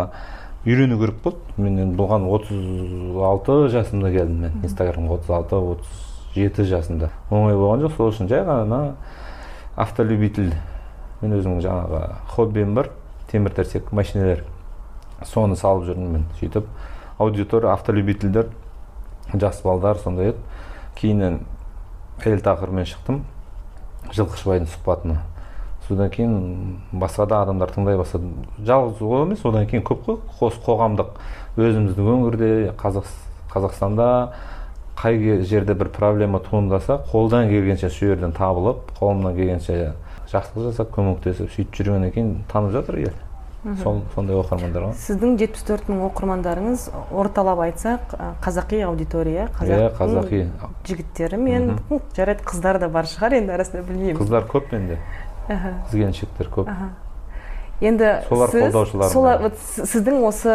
[0.64, 1.42] үйрену керек болды.
[1.57, 6.01] Мен енді бұған отыз алты жасымда келдім мен инстаграмға отыз алты отыз
[6.38, 7.11] жеті жасымда.
[7.31, 8.94] Оңай болған жоқ сол үшін жай ғана
[9.75, 10.55] автолюбитель.
[11.20, 12.05] Мен өзімнің жаңағы
[12.37, 12.94] хоббиім бар
[13.33, 14.44] темір терсек машиналар
[15.27, 16.70] соны салып жүрдім мен сөйтіп
[17.18, 18.49] аудитория автолюбительдер.
[19.32, 20.38] Жас балдар сондай еді.
[20.98, 21.40] Кейіннен
[22.24, 23.22] әйел тақырыбымен шықтым.
[24.12, 25.20] Жылқышыбайдың сұхбатына.
[25.88, 26.34] Содан кейін
[26.92, 28.30] басқа да адамдар тыңдай бастады.
[28.64, 30.20] Жалғыз ол емес одан кейін көп қой.
[30.38, 31.16] Қос қоғамдық
[31.60, 33.10] өзіміздің өңірде қазақ,
[33.52, 34.08] қазақстанда
[34.96, 39.94] қай жерде бір проблема туындаса қолдан келгенше сол жерден табылып қолымнан келгенше
[40.32, 43.12] жақсылық жасап көмектесіп сөйтіп жүргеннен кейін танып жатыр ел.
[43.83, 46.83] Сол сондай оқырмандар ғой сіздің жетпіс төрт мың оқырмандарыңыз
[47.16, 48.12] орталап айтсақ
[48.44, 50.40] қазақи аудитория иә қазақтың қазақи.
[50.85, 51.70] жігіттері мен
[52.16, 54.98] жарайды қыздар да бар шығар енді арасында білмеймін қыздар көп менде
[55.48, 56.68] қыз келіншектер көп.
[57.81, 60.55] Енді Солар сіз қолдаушыларым солар вот сіздің осы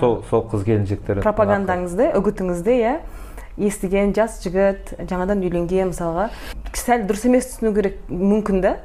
[0.00, 2.96] сол сол қыз келіншектер пропагандаңызды үгітіңізді иә
[3.56, 6.28] естіген жас жігіт жаңадан үйленген мысалға.
[6.76, 8.76] Сәл дұрыс емес түсіну керек мүмкін да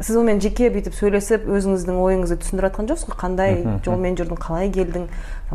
[0.00, 3.16] сіз онымен жеке бүйтіп сөйлесіп өзіңіздің ойыңызды түсіндіріп жатқан жоқсыз ғой?
[3.20, 3.54] Қандай
[3.86, 5.06] жолмен жүрдің қалай келдің?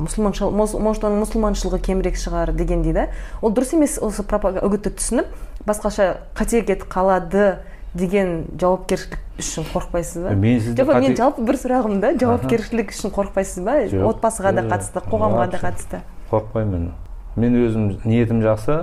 [0.02, 3.08] Мұсылманшыл может оның мұсылманшылығы кемірек шығар дегендей да.
[3.42, 5.36] Ол дұрыс емес осы үгітті түсініп
[5.68, 7.60] басқаша қате кетіп қалады
[7.94, 10.34] деген жауапкершілік үшін қорықпайсыз ба?
[10.34, 13.78] Мен сізді жоқ мен жалпы бір сұрағым да жауапкершілік үшін қорықпайсыз ба?
[14.08, 16.02] Отбасыға да қатысты қоғамға да қатысты.
[16.32, 16.92] Қорықпаймын.
[17.36, 18.78] Мен өзім ниетім жақсы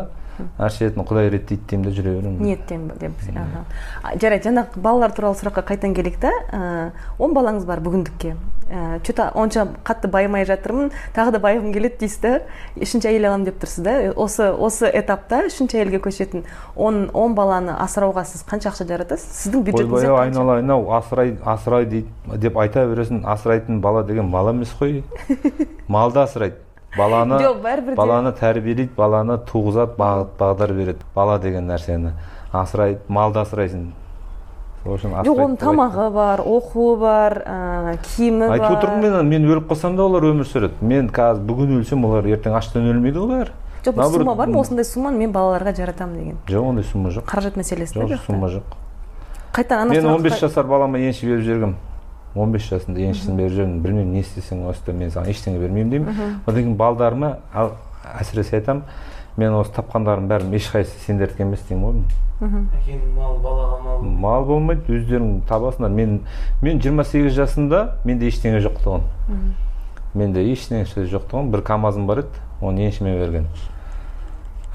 [0.58, 3.12] әршетін құдай реттейді деймін де жүре беремін ниеттен деп.
[4.20, 6.32] Жарайды жаңағы балалар туралы сұраққа қайтадан келейік та.
[6.52, 8.36] Ә, он балаңыз бар бүгіндікке.
[9.02, 10.90] Че то онша қатты байымай жатырмын.
[11.16, 12.32] Тағы да байығым келеді дейсіз да.
[12.76, 13.94] Үшінші әйел аламын деп тұрсыз да.
[14.12, 16.44] Осы осы этапта үшінші әйелге көшетін
[16.76, 19.40] он он баланы асырауға сіз қанша ақша жаратасыз?
[19.40, 23.24] Сіздің бюджетіңіз ойбай ау айналайын ау асырай асырай дейді деп айта бересің.
[23.24, 25.02] Асырайтын бала деген мал емес қой.
[25.88, 26.67] Малды асырайды.
[26.96, 27.96] Баланы жоқ бәрібір де.
[27.96, 31.04] баланы тәрбиелейді баланы туғызады бағыт бағдар береді.
[31.14, 32.12] Бала деген нәрсені
[32.52, 33.90] асырайды малды асырайсың.
[34.88, 38.76] Жоқ оның тамағы бар оқуы бар ә, киімі айтып бар.
[38.78, 40.78] отырмын мен мен өліп қалсам да олар өмір сүреді.
[40.80, 43.52] Мен қазір бүгін өлсем олар ертең аштан өлмейді ғой бәрі.
[43.84, 46.38] Жоқ бір сумма бар ма осындай сумманы мен балаларға жаратамын деген.
[46.48, 47.26] Жоқ ондай сумма жоқ.
[47.28, 48.62] Қаражат мәселесі жоқ сумма жоқ.
[49.52, 51.74] Қайтадан мен сұраққа- 15 жасар балама енші беріп жібергенмін
[52.34, 56.40] 15 жасында еншісін беріп жібердім білмеймін не істесең осыда мен саған ештеңе бермеймін деймін.
[56.46, 57.76] Одан кейін балдарыма ал-
[58.20, 58.82] әсіресе айтамын
[59.36, 62.02] мен осы тапқандарымның бәрін ешқайсысы сендердікі емес деймін ғой
[62.78, 65.90] әкенің малы балаға мал мал болмайды өздерің табасыңдар.
[65.90, 66.20] Мен
[66.62, 69.02] мен 28 жасымда менде ештеңе жоқ тұғын
[70.14, 73.46] менде ешнәрсе жоқ тұғын бір камазым бар еді оны еншіме берген.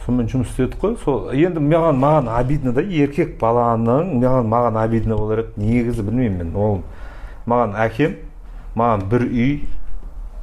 [0.05, 0.97] Сонымен жұмыс істедік қой.
[1.03, 5.53] Сол енді маған маған обидно да еркек баланың маған маған обидно болар еді.
[5.63, 6.81] Негізі білмеймін мен ол
[7.45, 8.17] маған әкем
[8.75, 9.53] маған бір үй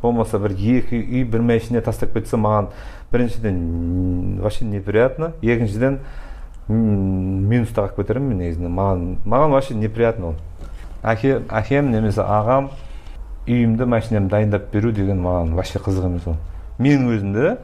[0.02, 2.70] болмаса бір екі үй бір машина тастап кетсе маған
[3.12, 6.00] біріншіден вообще неприятно екіншіден
[6.70, 10.36] минусты қалып кетеремін мен негізінде маған маған вообще неприятно ол.
[11.02, 12.70] Әке әкем немесе ағам
[13.48, 16.36] үйімді машинамды дайындап беру деген маған вообще қызық емес ол.
[16.78, 17.56] Менің өзімде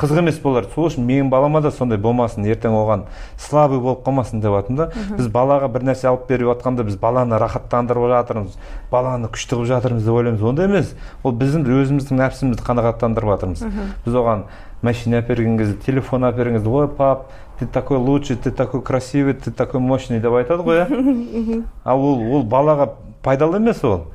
[0.00, 0.66] қызық емес болар.
[0.74, 3.04] Сол үшін менің балама да сондай болмасын ертең оған
[3.38, 4.88] слабый болып қалмасын деп жатырмын да.
[5.18, 8.56] Біз балаға бір нәрсе алып беріп жатқанда біз баланы рахаттандырып жатырмыз
[8.90, 10.42] баланы күшті қылып жатырмыз деп ойлаймыз.
[10.42, 13.62] Ондай емес ол біздің өзіміздің нәпсімізді қанағаттандырып жатырмыз.
[14.06, 14.46] Біз оған
[14.82, 17.28] машина әперген кезде телефон әперген кезде ой пап
[17.60, 22.24] ты такой лучший ты такой красивый ты такой мощный деп айтады ғой иә ал ол
[22.34, 22.88] ол балаға
[23.22, 24.08] пайдалы емес ол.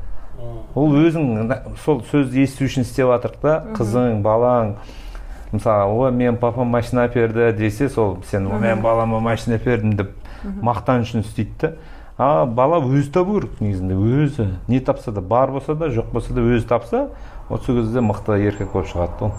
[0.75, 3.53] Ол өзің сол сөзді есту үшін істеп жатырық та.
[3.77, 4.75] Қызың балаң
[5.51, 10.15] мысалы ой менің папам машина әперді десе сол сен мен балама машина әпердім деп
[10.61, 11.73] мақтан үшін істейді да
[12.17, 14.47] а бала өзі табу керек негізінде өзі.
[14.67, 17.09] Не тапса да бар болса да жоқ болса да өзі тапса
[17.49, 19.35] вот сол кезде мықты еркек болып шығады ол.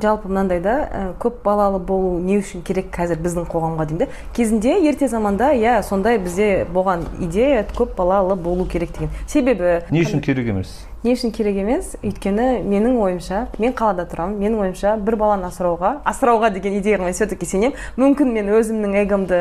[0.00, 4.08] Жалпы мынандай да ә, көп балалы болу не үшін керек қазір біздің қоғамға деймін да
[4.34, 9.12] кезінде ерте заманда иә сондай бізде болған идея көп балалы болу керек деген.
[9.28, 10.72] Себебі не үшін керек емес.
[11.04, 15.90] Не үшін керек емес өйткені менің ойымша мен қалада тұрамын менің ойымша бір баланы асырауға
[16.08, 17.76] асырауға деген идеяға мен все таки сенемін.
[18.00, 19.40] Мүмкін мен өзімнің эгомды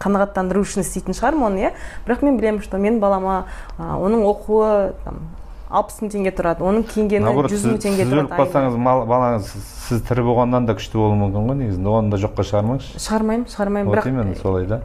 [0.00, 1.72] қанағаттандыру үшін істейтін шығармын оны иә.
[2.08, 3.44] Бірақ мен білемін что менің балама
[3.76, 5.20] ә, оның оқуы там
[5.68, 8.76] алпыс мың теңге тұрады оның киінгені жүз мың теңге тұрады өліп қалсаңыз
[9.10, 9.54] балаңыз
[9.88, 13.00] сіз тірі болғаннан да күшті болуы мүмкін ғой негізінде оны да жоққа шығармаңызшы.
[13.02, 14.80] Шығармаймын шығармаймын вот бірақ именно солай да.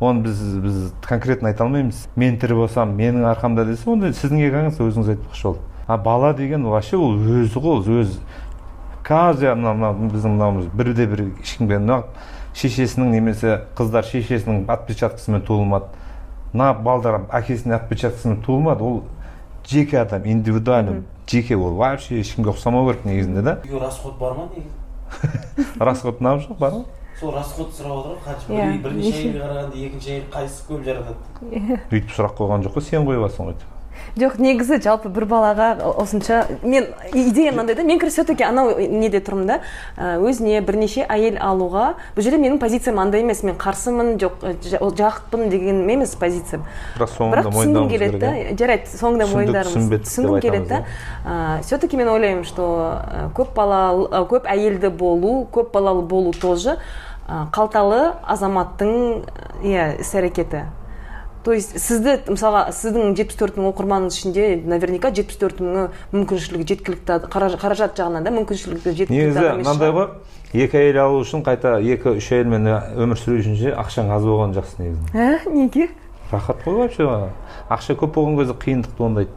[0.00, 2.08] Оны біз біз конкретно айта алмаймыз.
[2.16, 5.58] Мен тірі болсам менің арқамда десе онда сіздің эгоңыз өзіңіз айтпақшы ол.
[5.86, 8.20] А бала деген вообще ол өзі ғой ол өзі
[9.06, 12.02] каждый мына мына біздің мынауымыз бірде бір ешкімге мына
[12.58, 15.88] шешесінің немесе қыздар шешесінің отпечаткасымен туылмады.
[16.52, 19.02] Мына балдар әкесінің отпечаткасымен туылмады ол
[19.66, 21.74] жеке адам индивидуально жеке ол.
[21.74, 23.58] Вообще ешкімге ұқсамау керек негізінде да?
[23.64, 24.84] Үйге расход бар ма негізі?
[25.78, 26.84] Расход неғып жоқ бар ғой
[27.20, 30.66] сол расход сұрап отыр ғой қанша Иә, бір- бірінші неше- әйелге қарағанда екінші әйел қайсысы
[30.68, 31.80] көп жаратады?
[31.90, 33.56] Өйтіп сұрақ қойған жоқ қой сен қойып алсың ғой
[34.16, 35.66] жоқ негізі жалпы бір балаға
[36.00, 39.58] осынша мен идея мынандай да мен все таки анау неде тұрмын да
[39.96, 45.48] өзіне бірнеше әйел алуға бұл жерде менің позициям андай емес мен қарсымын жоқ ол жақпын
[45.52, 46.64] деген емес позициям.
[46.96, 48.56] Бірақ соңында бірақ түсінгім келеді да иә.
[48.56, 50.84] жарайды соңында мойындарымыз түсінгім келеді да.
[51.24, 56.02] айтамыз, все таки мен ойлаймын что ә, көп балалы ә, көп әйелді болу көп балалы
[56.02, 56.78] болу тоже
[57.26, 58.92] қалталы азаматтың
[59.66, 60.66] иә іс әрекеті.
[61.46, 66.64] То есть сізді мысалға сіздің жетпіс төрт мың оқырманыңыз ішінде наверняка жетпіс төрт мыңы мүмкіншілігі
[66.72, 70.08] жеткілікті қаражат, жағынан да мүмкіншілігі жеткілікті негізі мынандай ғой
[70.66, 72.66] екі әйел алу үшін қайта екі үш әйелмен
[72.98, 75.06] өмір сүру үшін ше ақшаң аз болған жақсы негізі.
[75.14, 75.86] Ә, неге?
[76.32, 77.06] Рахат қой вообще
[77.70, 79.30] ақша көп болған кезде қиындық туындайды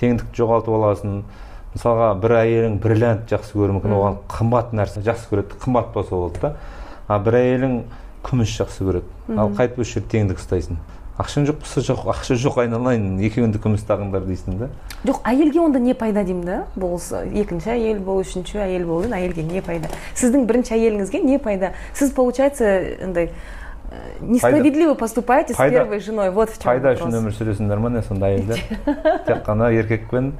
[0.00, 1.22] теңдікті жоғалтып аласың.
[1.76, 6.42] Мысалға бір әйелің бриллиант жақсы көруі мүмкін оған қымбат нәрсе жақсы көреді қымбат болса болды
[6.42, 6.56] да.
[7.08, 7.80] А бір әйелің
[8.26, 9.18] күміс жақсы көреді.
[9.40, 10.78] Ал қайтып осы жерде теңдік ұстайсың.
[11.18, 14.68] Ақшаң жоқ болса жоқ ақша жоқ айналайын екеуіңді күміс тағыңдар дейсің да.
[15.02, 16.58] Жоқ әйелге онда не пайда деймін да?
[16.78, 17.00] Бұл
[17.40, 19.90] екінші әйел бол үшінші әйел бол әйелге не пайда?
[20.14, 21.72] Сіздің бірінші әйеліңізге не пайда?
[21.98, 22.70] Сіз получается
[23.02, 23.32] андай
[23.90, 26.30] э, несправедливо поступаете с первой женой.
[26.30, 28.62] Вот в чем пайда үшін өмір сүресіңдер ма не сонда әйелдер?
[29.26, 30.36] Тек қана еркекпен.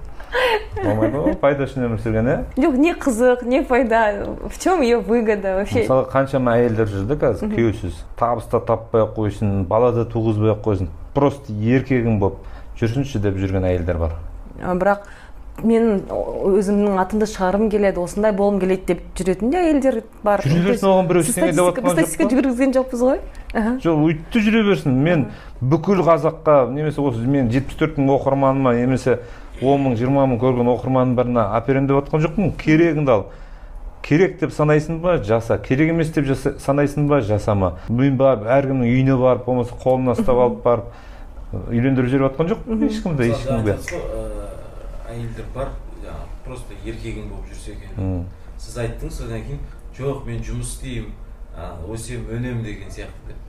[0.78, 4.00] Болмайды ғой пайда үшін өмір сүрген иә жоқ не қызық не пайда
[4.44, 5.82] в чем ее выгода вообще?
[5.82, 8.02] Мысалы қаншама әйелдер жүр да қазір күйеусіз.
[8.18, 10.92] Табыс та таппай ақ қойсын бала да туғызбай ақ қойсын.
[11.14, 12.44] Просто еркегім болып
[12.78, 14.18] жүрсінші деп жүрген әйелдер бар.
[14.58, 15.08] Бірақ
[15.66, 20.44] мен өзімнің атымды шығарғым келеді осындай болғым келеді деп жүретін де әйелдер бар.
[20.46, 23.18] Жүре берсін, оған біреу ештеңе деп жоқ статистика жүргізген жоқпыз ғой.
[23.82, 25.00] Жоқ өйтті жүре берсін.
[25.02, 25.26] Мен
[25.58, 29.18] бүкіл қазаққа немесе осы мен жетпіс төрт мың оқырманыма немесе
[29.62, 33.24] он мың жиырма мың көрген оқырманның біріне әперемін деп отқан жоқпын керегіңді ал.
[34.02, 35.16] Керек деп санайсың ба?
[35.24, 35.58] Жаса.
[35.58, 37.20] Керек емес деп жаса, санайсың ба?
[37.20, 40.84] Жасама мен барып әркімнің үйіне барып болмаса қолына ұстап алып барып
[41.72, 42.86] үйлендіріп жіберіп жатқан жоқпын.
[42.88, 43.76] Ешкімді ешкімге
[45.08, 45.72] әйелдер бар
[46.04, 48.24] жаңағы просто еркегің болып жүрсе екен.
[48.58, 49.60] Сіз айттыңыз содан кейін
[49.98, 51.12] жоқ мен жұмыс істеймін
[51.56, 53.40] а, өсемін өнемін деген сияқты деп.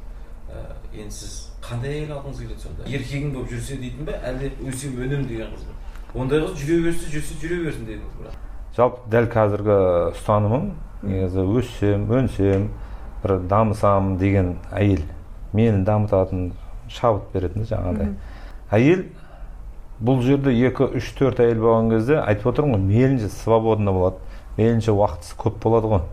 [0.96, 2.88] Енді сіз қандай әйел алғыңыз келеді сонда?
[2.90, 5.76] Еркегің болып жүрсе дейтін ба әлде өсемін өнемін деген қыз ба
[6.16, 8.36] ондай қыз жүре берсе жүрсе жүре берсін бірақ.
[8.78, 9.78] Жалпы дәл қазіргі
[10.16, 10.72] ұстанымым
[11.04, 12.70] негізі өссем өнсем
[13.24, 15.04] бір дамысам деген әйел.
[15.54, 16.52] Мені дамытатын
[16.90, 18.14] шабыт беретін да жаңағыдай
[18.72, 19.06] әйел
[20.02, 24.18] бұл жерде екі үш төрт әйел болған кезде айтып отырмын ғой мейлінше свободно болады
[24.58, 26.06] мейлінше уақытысы көп болады ғой.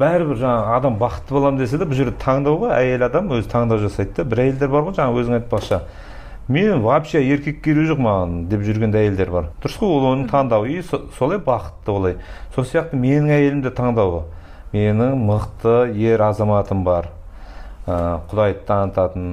[0.00, 3.82] Бәрібір жаңағы адам бақытты боламын десе де бұл жерде таңдау ғой әйел адам өзі таңдау
[3.82, 5.80] жасайды да бір әйелдер бар ғой жаңа өзің айтпақшы.
[6.48, 9.50] Мен вообще еркек керегі жоқ маған деп жүрген де әйелдер бар.
[9.62, 10.72] Дұрыс қой ол оның таңдауы.
[10.72, 10.82] И
[11.18, 12.16] солай бақытты олай.
[12.54, 14.24] Сол сияқты менің әйелім де таңдауы.
[14.72, 17.10] Менің мықты ер азаматым бар.
[17.86, 19.30] Ә, құдайды танытатын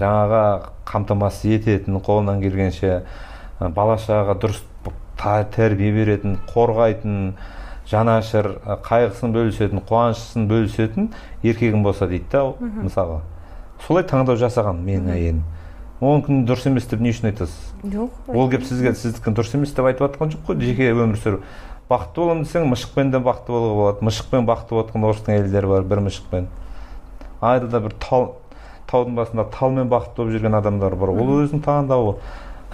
[0.00, 0.42] жаңаға
[0.86, 3.02] қамтамасыз ететін қолынан келгенше
[3.74, 4.60] бала шағаға дұрыс
[5.20, 7.32] тәрбие беретін қорғайтын
[7.90, 8.52] жанашыр
[8.86, 11.10] қайғысын бөлісетін қуаныштысын бөлісетін
[11.42, 13.20] еркегім болса дейді да мысалға.
[13.86, 15.42] Солай таңдау жасаған менің әйелім.
[16.00, 17.72] Оныкін дұрыс емес деп не үшін айтасыз?
[17.84, 21.42] Жоқ ол келіп сізге сіздікі дұрыс емес деп айтып жатқан жоқ қой жеке өмір сүру.
[21.90, 24.04] Бақытты боламын десең мышықпен де бақытты болуға болады.
[24.08, 26.46] Мышықпен бақытты болып жатқан орыстың әйелдері бар бір мышықпен.
[27.40, 28.28] Айдада бір тал
[28.90, 31.12] таудың басында талмен бақытты болып жүрген адамдар бар.
[31.12, 32.16] Ол өзінің таңдауы.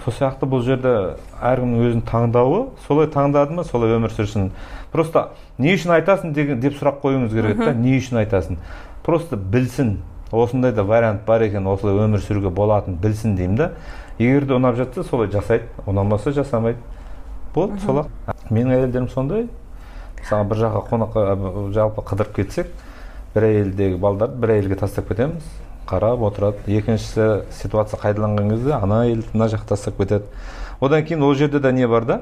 [0.03, 0.93] Сол сияқты бұл жерде
[1.41, 4.51] әркімнің өзінің таңдауы солай таңдады ма солай өмір сүрсін.
[4.93, 8.61] Просто не үшін айтасың деген деп сұрақ қоюыңыз керек та не үшін айтасың?
[9.03, 9.97] Просто білсін.
[10.31, 13.71] Осындай да вариант бар екен осылай өмір сүруге болатынын білсін деймін да.
[14.19, 15.67] Егер де ұнап жатса солай жасайды.
[15.85, 16.79] Ұнамаса жасамайды.
[17.53, 18.09] Болды сол ақ
[18.49, 19.47] менің әйелдерім сондай.
[20.19, 22.71] Мысалы бір жаққа қонаққа жалпы қыдырып кетсек
[23.35, 25.45] бір әйелдегі балдарды бір әйелге тастап кетеміз.
[25.87, 26.65] Қарап отырады.
[26.67, 30.25] Екіншісі ситуация қайдаланған кезде ана әйелді мына жаққа тастап кетеді.
[30.81, 32.21] Одан кейін ол жерде де не бар да?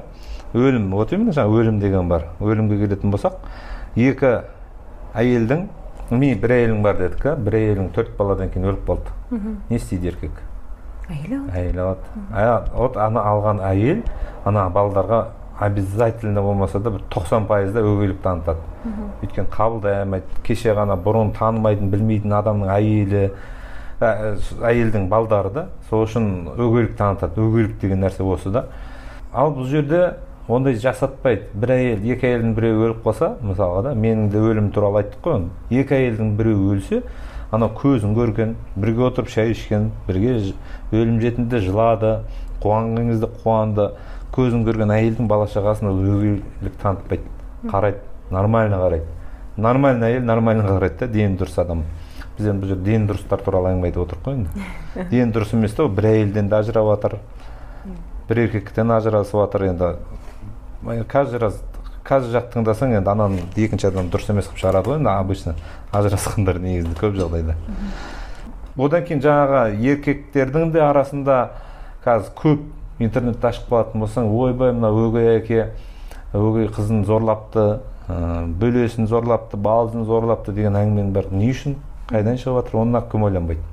[0.54, 0.92] Өлім.
[0.94, 2.28] Вот именно жаңағы өлім деген бар.
[2.40, 3.40] Өлімге келетін болсақ
[3.96, 4.44] екі
[5.14, 5.66] әйелдің
[6.10, 9.14] мен бір әйелің бар дедік да бір әйелің төрт баладан кейін өліп қалды.
[9.70, 10.38] Не істейді еркек?
[11.08, 12.12] Әйел алады.
[12.34, 12.70] Әйел алады.
[12.74, 14.02] Вот ана алған әйел
[14.44, 15.20] ана балдарға
[15.58, 18.60] обязательно болмаса да бір тоқсан пайызда өгейлік танытады.
[19.22, 20.26] Өйткені қабылдай алмайды.
[20.44, 23.30] Кеше ғана бұрын танымайтын білмейтін адамның әйелі
[24.00, 27.40] әйелдің балдары да сол үшін өгейлік танытады.
[27.40, 28.66] Өгейлік деген нәрсе осы да.
[29.32, 30.16] Ал бұл жерде
[30.48, 31.48] ондай жасатпайды.
[31.54, 35.36] Бір әйел екі әйелдің біреуі өліп қалса мысалға да менің де өлім туралы айттық қой
[35.40, 35.50] оны.
[35.70, 37.02] Екі әйелдің біреуі өлсе
[37.50, 40.36] анау көзін көрген бірге отырып шай ішкен бірге
[40.92, 42.20] өлім жетінде жылады
[42.62, 43.90] қуанған кезде қуанды.
[44.36, 47.24] Көзін көрген әйелдің бала шағасына өгейлік танытпайды
[47.70, 49.06] қарайды нормально қарайды.
[49.56, 51.84] Нормальный әйел нормально қарайды да дені дұрыс адам.
[52.36, 54.66] Біз енді бұл жерде дені дұрыстар туралы әңгіме айтып отырмық қой енді.
[55.10, 57.16] Дені дұрыс емес та бір әйелден де ажырап жатыр
[58.28, 59.94] бір еркектен ажырасып жатыр енді.
[61.08, 61.62] Каждый раз
[62.06, 65.54] каждый жақ тыңдасаң енді ананы екінші адам дұрыс емес қылып шығарады ғой енді обычно
[65.92, 67.56] ажырасқандар негізінде көп жағдайда.
[68.76, 69.62] Одан кейін жаңағы
[69.92, 71.38] еркектердің де арасында
[72.04, 75.70] қазір көп интернетті ашып қалатын болсаң ойбай мына өгей әке
[76.36, 81.76] өгей қызын зорлапты ә, бөлесін зорлапты балдызын зорлапты деген әңгіменің бәрі не үшін
[82.10, 83.64] қайдан шығып жатыр оны кім ойланбайды.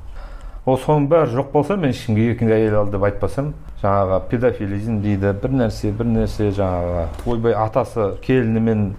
[0.66, 3.54] Ол соның бәрі жоқ болса мен ешкімге екінші әйел ал деп айтпасам
[3.84, 7.08] жаңағы педофилизм дейді бір нәрсе бір нәрсе жаңағы.
[7.28, 8.94] Ойбай атасы келінімен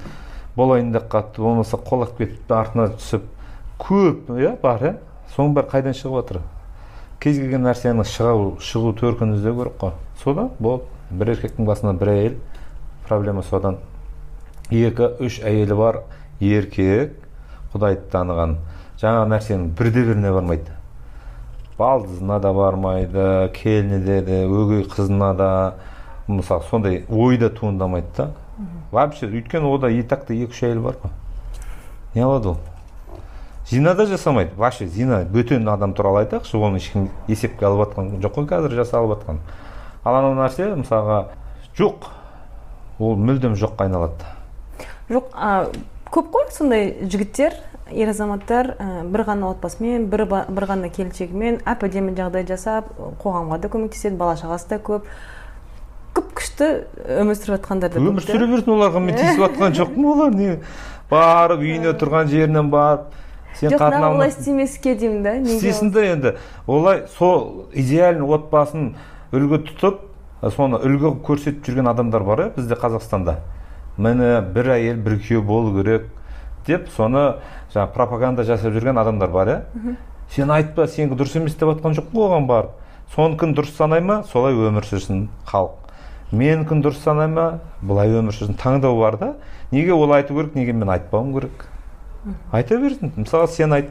[0.56, 3.30] болайын деп қатты болмаса қолап кетіп артына түсіп
[3.80, 4.98] көп иә бар иә.
[5.34, 6.44] Соның бәрі қайдан шығып жатыр
[7.24, 9.92] кез келген нәрсенің шығу шығу төркінін іздеу керек қой.
[10.20, 10.84] Содан болды.
[11.10, 12.34] Бір еркектің басына бір әйел
[13.08, 13.78] проблема содан.
[14.68, 16.00] Екі үш әйелі бар
[16.44, 17.14] еркек
[17.72, 18.58] құдайды таныған.
[19.00, 20.76] Жаңа нәрсенің бірде біріне бармайды.
[21.78, 25.50] Балдызына да бармайды келініне де өгей қызына да
[26.28, 28.30] мысалы сондай ой да туындамайды да.
[28.92, 31.10] Вообще өйткені ода и так екі үш әйел бар ғой.
[32.14, 32.58] Не қылады ол?
[33.66, 34.54] Зина да жасамайды.
[34.56, 39.18] Вообще зина бөтен адам туралы айтайықшы оны ешкім есепке алып жатқан жоқ қой қазір жасалып
[39.18, 39.40] жатқан
[40.04, 41.18] ал анау нәрсе мысалға
[41.78, 42.06] жоқ
[43.00, 44.30] ол мүлдем жоққа айналады.
[45.08, 45.66] Жоқ а,
[46.12, 47.56] көп қой сондай жігіттер?
[47.92, 52.88] Ер азаматтар ә, бір ғана отбасымен бір, бір ғана келіншегімен әп әдемі жағдай жасап
[53.20, 55.10] қоғамға да көмектеседі бала шағасы да көп.
[56.14, 56.68] Күп күшті
[57.20, 60.56] өмір сүріп жатқандар да өмір сүре берсін оларға мен тиісіп жатқан жоқпын олар не?
[61.10, 63.12] Барып үйіне тұрған жерінен барып
[63.58, 66.34] сен жоқ олай істемеске деймін да істесін да енді.
[66.66, 68.94] Олай сол идеальный отбасын
[69.34, 70.00] үлгі тұтып
[70.54, 73.40] соны үлгі қылып көрсетіп жүрген адамдар бар иә бізде қазақстанда.
[73.98, 76.08] Міне бір әйел бір күйеу болу керек.
[76.66, 77.36] Деп соны
[77.74, 79.60] жаңағы пропаганда жасап жүрген адамдар бар иә?
[80.30, 82.70] Сен айтпа сенікі дұрыс емес деп жатқан жоқпын ғой оған барып.
[83.14, 85.76] Соныкін дұрыс санай ма солай өмір сүрсін халық.
[86.32, 89.34] Менікін дұрыс санай ма былай өмір сүрсін таңдау бар да.
[89.70, 91.68] Неге ол айту керек неге мен айтпауым керек?
[92.50, 93.12] Айта берсін.
[93.16, 93.90] Мысалы сен айт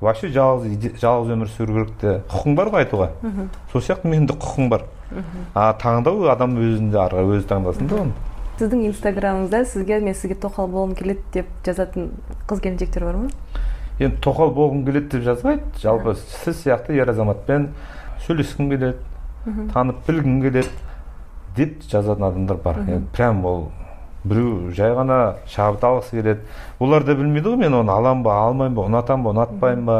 [0.00, 2.20] вообще жалғыз жалғыз өмір сүру керек те.
[2.30, 3.10] Құқың бар ғой айтуға?
[3.72, 4.86] Сол сияқты менің де құқығым бар.
[5.54, 8.12] А таңдау адам өзінде ары өзі таңдасын да оны.
[8.58, 12.10] Сіздің инстаграмыңызда сізге мен сізге тоқал болғым келеді деп жазатын
[12.50, 13.30] қыз келіншектер бар ма?
[13.98, 15.62] Енді тоқал болғым келеді деп жазбайды.
[15.82, 17.70] Жалпы сіз сияқты ер азаматпен
[18.26, 18.96] сөйлескім келеді
[19.72, 20.68] танып білгім келеді
[21.56, 22.82] деп жазатын адамдар бар.
[22.86, 23.64] Енді прям ол
[24.24, 26.44] біреу жай ғана шабыт алғысы келеді.
[26.78, 29.98] Олар да білмейді ғой мен оны аламын ба алмаймын ба ұнатамын ба ұнатпаймын ба.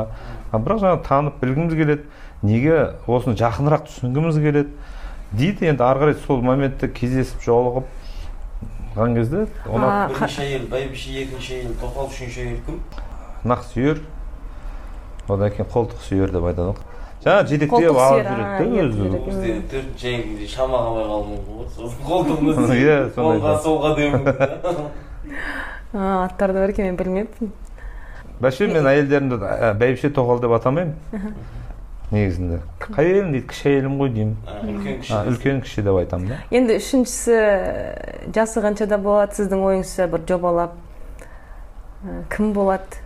[0.53, 2.03] А бірақ жаңағы танып білгіміз келеді
[2.42, 2.76] неге
[3.07, 4.76] осыны жақынырақ түсінгіміз келеді.
[5.32, 7.90] Дейді енді ары қарай сол моментте кездесіп жолығып
[8.93, 9.38] қалған кезде
[9.72, 12.76] бірінші әйел бәйбіше екінші әйел тоқал үшінші әйел кім?
[13.49, 13.97] нақсүйер
[15.28, 16.70] одан кейін қолтық сүйер деп айтады.
[16.74, 16.80] Ғой
[17.22, 19.03] жаңағы жетектеп алып сүйер, жүреді да өзі.
[19.26, 21.66] бізде төртінші әйелге шама қалмай қалуы мүмкін ғой.
[21.76, 23.11] Сосын қолтығына Иә, да.
[23.62, 23.90] солға
[25.93, 25.95] а,
[26.26, 27.47] аттары да бар екен мен білмеппін.
[28.40, 29.34] Вообще мен әйелдерімді
[29.78, 30.97] бәйбіше тоқал деп атамаймын.
[32.12, 32.60] негізінде.
[32.82, 34.36] Қай әйелің дейді кіші әйелім ғой деймін.
[34.68, 36.40] Үлкен кіші үлкен кіші деп айтамын да.
[36.52, 37.38] Енді үшіншісі
[38.36, 40.76] жасы қаншада болады сіздің ойыңызша бір жобалап
[42.34, 43.00] кім болады?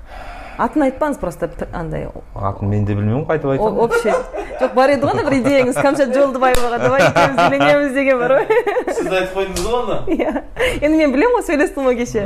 [0.56, 2.06] Атын айтпаңыз просто андай.
[2.34, 4.14] Атын мен де білмеймін ғой қайтып о- айтамын общий
[4.56, 8.46] жоқ бар еді ғой ана бір идеяңыз кәмшат жолдыбаеваға давай екеуміз үйленеміз деген бар ғой.
[8.88, 10.32] Сіз айтып қойдыңыз ғой ана иә.
[10.80, 12.24] Енді мен білемін ғой сөйлестім ғой кеше.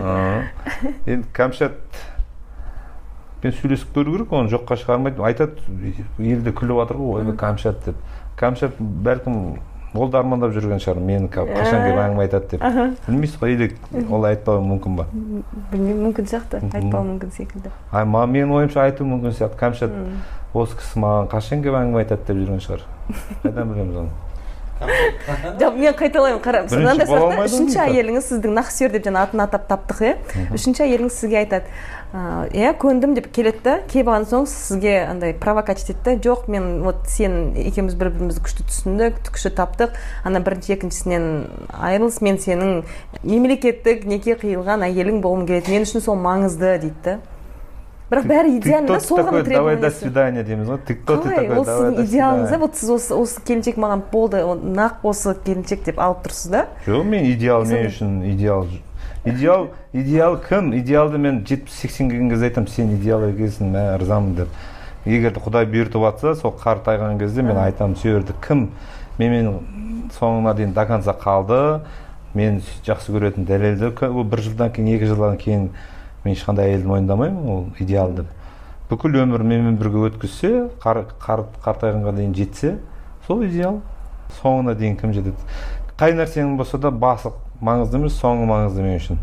[1.10, 1.74] Енді кәмшат
[3.42, 5.22] мен сөйлесіп көру керек оны жоққа шығармайды.
[5.24, 5.56] Айтады
[6.18, 8.00] елде күліп жатыр ғой ойбай кәмшат деп.
[8.40, 9.58] Кәмшат бәлкім
[9.94, 12.62] ол да армандап жүрген шығар мені қашан келіп әңгіме айтады деп.
[13.08, 13.70] Білмейсіз ғой или
[14.06, 15.06] ол айтпауы мүмкін ба?
[15.72, 17.74] Білмеймін мүмкін сияқты айтпауы мүмкін секілді.
[17.90, 19.58] Ай ма менің ойымша айтуы мүмкін сияқты.
[19.58, 19.90] Кәмшат
[20.54, 22.86] осы кісі маған қашан келіп әңгіме айтады деп жүрген шығар.
[23.42, 24.18] Қайдан білеміз оны?
[25.60, 29.66] Жоқ мен қайталаймын қара мынандай сұрақ та үшінші әйеліңіз сіздің нақсүйер деп жаңа атын атап
[29.68, 30.14] таптық иә
[30.56, 31.68] үшінші әйеліңіз сізге айтады.
[31.68, 36.48] «А, иә көндім деп келеді да келіп алған соң сізге андай провокать етеді да жоқ
[36.50, 39.94] мен вот сен екеуміз бір бірімізді күшті түсіндік күшті таптық
[40.26, 41.28] ана бірінші екіншісінен
[41.70, 42.82] айырылыс мен сенің
[43.22, 47.20] мемлекеттік неке қиылған әйелің болғым келеді мен үшін сол маңызды дейді да
[48.10, 50.78] бірақ бәрі идеально да ғана давай до свидания дейміз ғой.
[50.82, 54.42] Ты кто ты такой ол сіздің идеалыңыз да вот сіз осы осы келіншек маған болды
[54.42, 56.66] ол нақ осы келіншек деп алып тұрсыз да?
[56.86, 58.66] Жоқ мен идеал мен үшін идеал
[59.24, 60.72] идеал идеал кім?
[60.78, 64.48] Идеалды мен жетпіс сексен келген кезде айтамын сен идеал екенсің мә ырзамын деп.
[65.04, 68.68] Егер де құдай бұйыртып жатса сол қартайған кезде мен айтамын сол жерде кім
[69.18, 71.80] менімен соңына дейін до конца қалды.
[72.34, 73.90] Мен жақсы көретін дәлелді
[74.30, 75.70] бір жылдан кейін екі жылдан кейін
[76.24, 78.26] мен ешқандай әйелді мойындамаймын ол идеал деп.
[78.90, 82.76] Бүкіл өмір менімен бірге өткізсе қар, қар, қартайғанға дейін жетсе
[83.26, 83.80] сол идеал.
[84.40, 85.34] Соңына дейін кім жетеді?
[85.98, 87.32] Қай нәрсенің болса да басы
[87.62, 89.18] маңызды емес соңы маңызды мен үшін.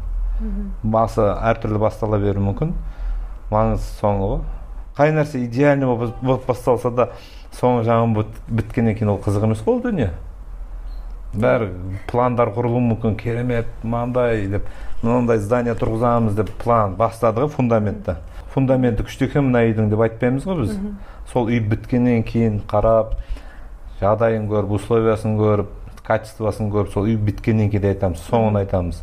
[0.83, 2.73] Басы әртүрлі бастала беруі мүмкін.
[3.51, 4.39] Маңызы соңы ғой.
[4.97, 5.87] Қай нәрсе идеальный
[6.21, 7.09] болып басталса да
[7.53, 7.83] соңы
[8.15, 10.11] біт- біткеннен кейін ол қызық емес қой ол дүние.
[11.33, 11.71] Бәрі
[12.07, 14.65] пландар құрылуы мүмкін керемет мынандай деп
[15.03, 18.15] мынандай здание тұрғызамыз деп план бастады ғой фундаментті.
[18.53, 20.77] Фундаменті күшті екен мына үйдің деп айтпаймыз ғой біз.
[21.33, 23.17] Сол үй біткеннен кейін қарап
[23.99, 25.73] жағдайын көріп условиясын көріп
[26.07, 29.01] качествосын көріп сол үй біткеннен кейін де айтамыз соңын айтамыз.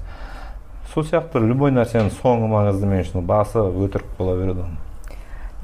[0.95, 4.81] Сол сияқты любой нәрсенің соңы маңызды мен үшін басы өтірік бола береді оның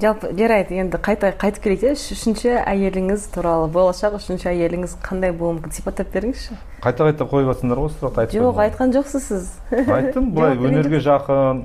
[0.00, 5.58] жалпы жарайды енді қайта қайтып келейік үш- үшінші әйеліңіз туралы болашақ үшінші әйеліңіз қандай болуы
[5.58, 5.74] мүмкін?
[5.76, 6.56] Сипаттап беріңізші.
[6.80, 9.50] Қайта қайта қойып жатсыңдар ғой сұрақты айтып жоқ айтқан жоқсыз сіз.
[9.92, 11.60] Айттым былай өнерге жақын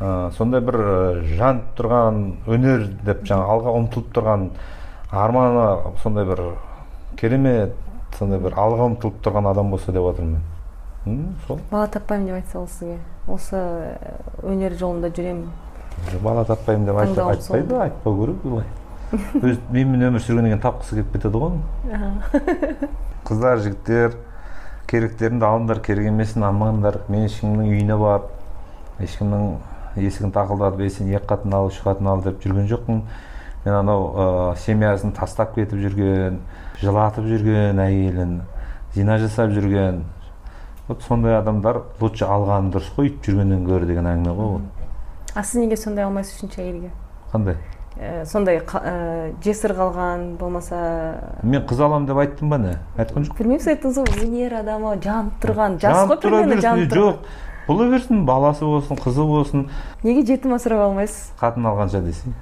[0.00, 0.80] ә, сондай бір
[1.36, 4.48] жанып тұрған өнер деп жаңа алға ұмтылып тұрған
[5.12, 6.40] арманы сондай бір
[7.20, 7.76] керемет
[8.16, 10.40] сондай бір алға ұмтылып тұрған адам болса деп отырмын
[11.06, 11.34] мен.
[11.46, 11.60] Сол.
[11.70, 12.98] бала таппаймын деп айтса ол сізге.
[13.28, 15.48] Осы э, өнер жолында жүремін.
[16.22, 18.66] Бала таппаймын деп айтып айтпайды айтпау керек бұлай
[19.48, 21.54] өз менімен өмір сүргеннен кейін тапқысы келіп кетеді ғой
[23.28, 24.18] қыздар жігіттер
[24.88, 29.48] керектеріңді алыңдар керек емесін алмаңдар мен ешкімнің үйіне барып ешкімнің
[30.02, 33.02] есігін тақылдатып ей сен екі қатын ал үш қатын ал деп жүрген жоқпын.
[33.64, 36.38] Мен анау ә, семьясын тастап кетіп жүрген
[36.82, 38.40] жылатып жүрген әйелін
[38.94, 40.04] зина жасап жүрген.
[40.88, 44.62] Вот сондай адамдар лучше алғаны дұрыс қой өйтіп жүргеннен гөрі деген әңгіме ғой ол.
[45.34, 46.92] А сіз неге сондай алмайсыз үшінші әйелге?
[47.32, 47.58] Қандай?
[47.98, 50.78] Э, сондай э, жесір қалған болмаса
[51.42, 52.76] мен қыз аламын деп айттым ба не?
[52.96, 56.94] Айтқан жоқ білмеймін сіз айттыңыз ғой өнер адамы жанып тұрған жас қой тұра примерно жанып
[56.94, 57.28] жоқ.
[57.66, 59.66] Бола берсін баласы болсын қызы болсын.
[60.06, 61.34] Неге жетім асырап алмайсыз?
[61.42, 62.32] Қатын алғанша десей.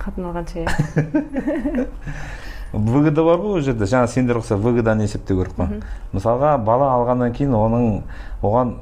[0.00, 1.88] Қатын алғанша иә.
[2.74, 3.86] вгд бар ғой ол жерде.
[3.86, 5.80] Жаңа сендер ұқсап вгданы есептеу керек қой
[6.12, 7.86] мысалға бала алғаннан кейін оның
[8.42, 8.74] оған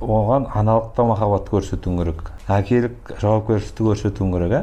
[0.00, 4.62] оған аналықта махаббат көрсетуің керек әкелік жауапкершілікті көрсетуің керек иә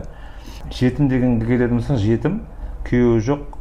[0.73, 2.41] жетім дегенге келетін болсақ жетім.
[2.87, 3.55] Күйеуі жоқ.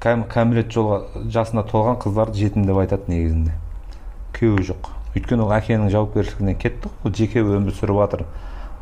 [0.00, 3.52] Кәм, кәмелет жолға жасына толған қыздарды жетім деп айтады негізінде.
[4.36, 4.90] Күйеуі жоқ.
[5.14, 6.96] Өйткені ол әкенің жауапкершілігінен кетті ғой.
[7.04, 8.24] Ол жеке өмір сүріп жатыр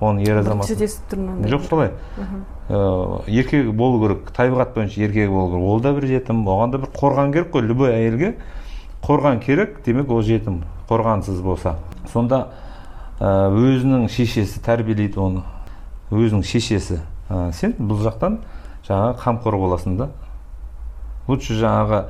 [0.01, 1.91] оны ер азамат естіп тұрмын жоқ солай.
[2.69, 2.79] Э,
[3.27, 5.69] еркегі болу керек табиғат бойынша еркегі болу керек.
[5.73, 7.67] Ол да бір жетім оған да бір қорған керек қой.
[7.67, 8.35] Любой әйелге
[9.03, 11.79] қорған керек демек ол жетім қорғансыз болса.
[12.13, 12.49] Сонда
[13.19, 15.43] э, өзінің шешесі тәрбиелейді оны.
[16.11, 17.01] Өзінің шешесі.
[17.29, 18.39] Э, сен бұл жақтан
[18.87, 20.11] жаңағы қамқор боласың да.
[21.29, 22.05] Лучше жаңағы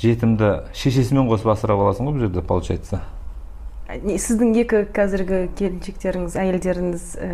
[0.00, 3.02] жетімді шешесімен қосып асырап аласың ғой бұл жерде получается.
[3.88, 7.28] Сіздің екі қазіргі келіншектеріңіз әйелдеріңіз ә,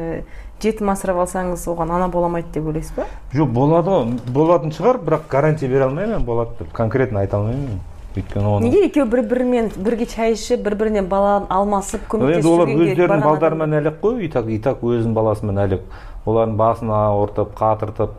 [0.62, 3.08] жетім асырап алсаңыз оған ана бола алмайды деп ойлайсыз ба?
[3.34, 4.12] Жоқ болады ғой.
[4.36, 6.70] Болатын шығар бірақ гарантия бере алмаймын мен болады деп.
[6.76, 7.80] Конкретно айта алмаймын
[8.14, 12.50] өйткені оны неге екеуі бір бірімен бірге шай ішіп бір бірінен бала алмасып енді көмектесіп
[12.52, 14.22] олар жүргенге өздерінің балдарымен әлек қой.
[14.22, 15.82] И так и так өзінің баласымен әлек.
[16.22, 18.14] Олардың басын ауыртып қатыртып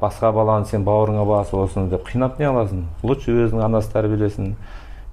[0.00, 2.86] басқа баланы сен бауырыңа басып осыны деп қинап не аласың?
[3.04, 4.54] Лучше өзінің анасы тәрбиелесін.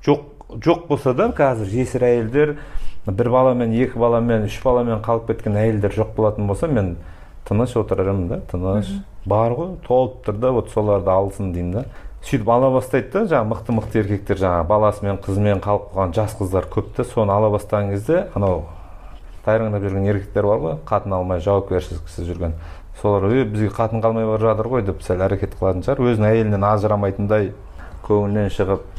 [0.08, 2.56] Жоқ жоқ болса да қазір жесір әйелдер
[3.08, 6.96] бір баламен екі баламен үш баламен қалып кеткен әйелдер жоқ болатын болса мен
[7.48, 8.90] тыныш отырармын да тыныш.
[9.26, 11.84] Бар ғой толып тұр да вот соларды алсын деймін да.
[12.24, 16.68] Сөйтіп ала бастайды да жаңағы мықты мықты еркектер жаңағы баласымен қызымен қалып қалған жас қыздар
[16.72, 18.66] көп та соны ала бастаған кезде анау
[19.46, 22.56] тайраңдап жүрген еркектер бар ғой қатын алмай жауапкершіліксіз жүрген.
[23.02, 26.04] Солар е бізге қатын қалмай бара жатыр ғой деп сәл әрекет қылатын шығар.
[26.04, 27.52] Өзінің әйелінен ажырамайтындай
[28.08, 28.97] көңілінен шығып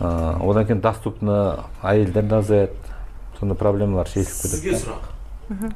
[0.00, 1.36] одан кейін доступны
[1.82, 2.94] әйелдер де азаяды
[3.38, 5.74] сондай проблемалар шешіліп сізге кетеді сұрақ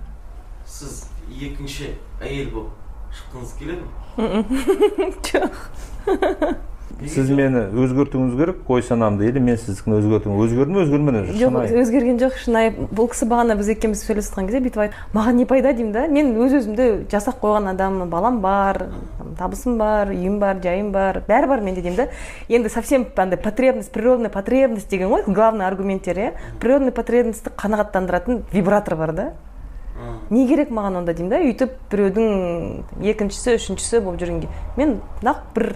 [0.68, 1.04] сіз
[1.48, 2.72] екінші әйел болып
[3.18, 3.88] шыққыңыз келеді ме?
[5.28, 6.64] Жоқ.
[7.06, 11.74] Сіз мені өзгертуіңіз керек ой санамды или мен сіздікін өзгертуім өзгерді ме өзгермеді ме жоқ
[11.82, 12.72] өзгерген жоқ шынайы.
[12.90, 15.02] Бұл кісі бағана біз екеуміз сөйлесіп жатқан кезде бүйтіп айтты.
[15.14, 18.10] Маған не пайда деймін да мен өз өзімді жасақ қойған адаммын.
[18.10, 18.88] Балам бар
[19.38, 21.22] табысым бар үйім бар жайым бар.
[21.28, 22.08] Бәрі бар менде деймін да.
[22.48, 26.32] Енді совсем андай потребность природная потребность деген ғой главный аргументтер иә.
[26.58, 29.32] Природный потребностьті қанағаттандыратын вибратор бар да.
[30.30, 31.38] Не керек маған онда деймін да.
[31.42, 34.48] Өйтіп біреудің екіншісі үшіншісі болып жүргенге.
[34.76, 35.72] Мен нақ бір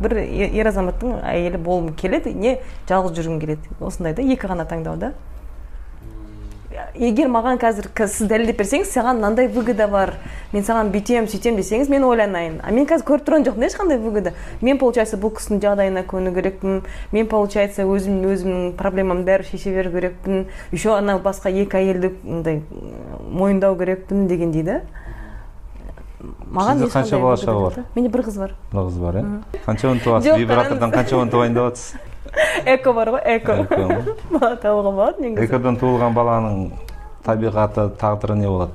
[0.00, 2.58] бір ер азаматтың әйелі болғым келеді не
[2.88, 3.74] жалғыз жүргім келеді.
[3.80, 5.12] Осындай да екі ғана таңдау да.
[6.94, 10.12] Егер маған қазір сіз дәлелдеп берсеңіз саған мынандай выгода бар.
[10.52, 12.60] Мен саған бүйтемін сөйтемін десеңіз мен ойланайын.
[12.62, 14.32] А мен қазір көріп тұрған жоқпын да ешқандай выгода.
[14.62, 16.82] Мен получается бұл кісінің жағдайына көну керекпін.
[17.12, 20.46] Мен получается өзім өзімнің проблемамды бәрі шеше беру керекпін.
[20.72, 22.62] Еще ана басқа екі әйелді мындай
[23.28, 24.80] мойындау керекпін дегендей да.
[26.52, 27.84] Маған Сізде қанша бала шаға та.
[27.94, 28.54] менде бір қыз бар.
[28.72, 29.24] Бір қыз бар иә
[29.66, 30.96] қаншадан туасыз Жоқ, вибратордан қараңыз.
[30.98, 31.94] қаншадан туайын жатсыз
[32.66, 33.56] эко бар ғой эко.
[34.34, 35.46] Бала табуға болады негізі.
[35.46, 36.70] Экодан туылған баланың
[37.24, 38.72] табиғаты тағдыры не болады?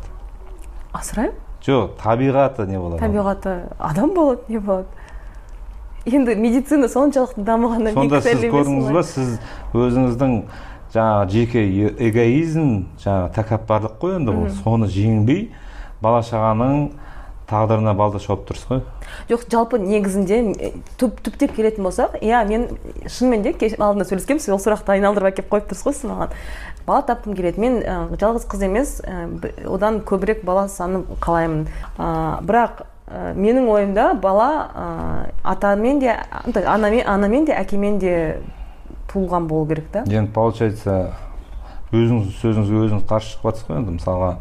[0.94, 1.36] Асыраймын.
[1.66, 3.00] Жоқ табиғаты не болады?
[3.04, 4.88] Табиғаты адам болады не болады?
[6.06, 9.40] Енді медицина соншалықты дамығаннан кейін сонда сіз көрдіңіз ба сіз
[9.74, 10.36] өзіңіздің
[10.94, 11.64] жаңағы жеке
[12.10, 12.68] эгоизм
[13.02, 15.48] жаңағы тәкаппарлық қой енді бұл соны жеңбей
[16.06, 16.92] бала шағаның
[17.50, 18.80] тағдырына балда шауып тұрсыз ғой.
[19.30, 22.66] Жоқ жалпы негізінде е, түп түптеп келетін болсақ иә мен
[23.06, 26.34] шынымен де кеш алдында сөйлескенбіз сол сұрақты айналдырып әкеліп қойып тұрсыз ғой сіз маған.
[26.88, 27.62] Бала тапқым келеді.
[27.62, 29.30] Мен ә, жалғыз қыз емес ә,
[29.70, 31.68] одан көбірек бала санын қалаймын.
[31.98, 32.10] Ә,
[32.46, 34.90] бірақ ә, менің ойымда бала ә,
[35.44, 36.18] атамен де
[36.66, 38.16] анамен, анамен де әкемен де
[39.14, 40.06] туылған болу керек та.
[40.10, 41.16] Енді получается
[41.94, 44.32] өзіңіз сөзіңізге өзіңіз қарсы шығып жатсыз ғой енді мысалға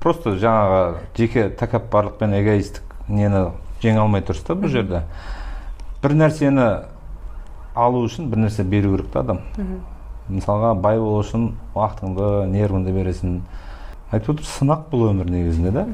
[0.00, 0.82] просто жаңағы
[1.16, 3.48] жеке тәкаппарлық пен эгоистік нені
[3.82, 5.02] жеңе алмай тұрсыз да бұл жерде.
[6.02, 6.66] бір нәрсені
[7.74, 9.40] алу үшін бір нәрсе беру керек та адам.
[10.28, 13.40] Мысалға бай болу үшін уақытыңды нервыңды бересің.
[14.12, 15.86] Айтып отыр сынақ бұл өмір негізінде да.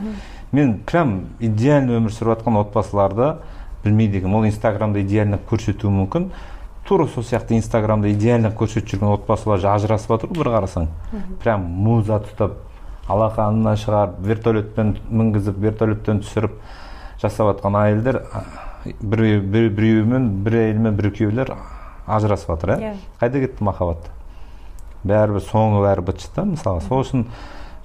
[0.53, 3.36] Мен прям идеальный өмір сүріп жатқан отбасыларды
[3.84, 4.36] білмейді екенмін.
[4.36, 6.30] Ол инстаграмда идеально көрсетуі мүмкін.
[6.89, 10.89] Тура сол сияқты инстаграмда идеально көрсетіп жүрген отбасылар ажырасып жатыр ғой бір қарасаң.
[11.43, 12.57] Прям муза тұтып
[13.09, 16.55] алақанына шығарып вертолетпен мінгізіп вертолеттен түсіріп
[17.23, 18.21] жасап жатқан әйелдер
[19.03, 21.53] біреуімен бір әйелмен бір күйеулер
[22.07, 22.95] ажырасып жатыр иә Иә.
[23.21, 24.09] қайда кетті махаббат?
[25.05, 26.81] Бәрібір соңы бәрі быт шыт та мысалы.
[26.89, 27.27] Сол үшін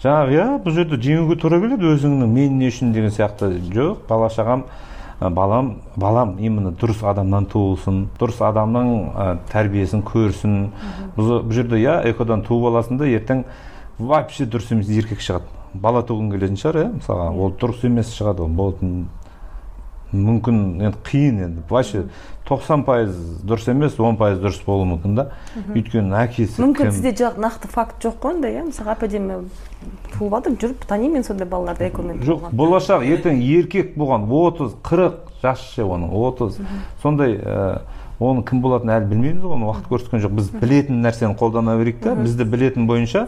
[0.03, 2.93] жаңағы иә бұл жерде жеңуге тура келеді өзіңнің мен не үшін?
[2.93, 3.51] деген сияқты.
[3.73, 4.65] Жоқ бала шағам
[5.19, 10.71] ә, балам балам именно дұрыс адамнан туылсын дұрыс адамның ә, тәрбиесін көрсін.
[11.17, 13.43] Бұл жерде иә экодан туып аласың да ертең
[13.99, 15.49] вообще дұрыс емес еркек шығады.
[15.73, 17.27] Бала туғың келетін шығар иә мысалға.
[17.33, 19.05] Ол дұрыс емес шығады ол болатын
[20.13, 21.63] мүмкін енді қиын енді.
[21.69, 22.03] Вообще
[22.47, 25.25] тоқсан пайыз дұрыс емес он пайыз дұрыс болуы мүмкін да.
[25.73, 26.93] Өйткені әкесі мүмкін кім?
[26.93, 28.67] сізде нақты факт жоқ қой ондай иә?
[28.67, 29.39] Мысалы әп әдемі
[30.13, 35.17] туылып жатыр жүріп танимын мен сондай балаларды экомен жоқ болашақ ертең еркек болған отыз қырық
[35.41, 36.61] жас ше оның отыз.
[37.01, 37.81] Сондай ә,
[38.19, 40.37] оның кім болатынын әлі білмейміз ғой оны уақыт көрсеткен жоқ.
[40.37, 42.13] Біз білетін нәрсені қолдана берейік та.
[42.15, 43.27] Бізді білетін бойынша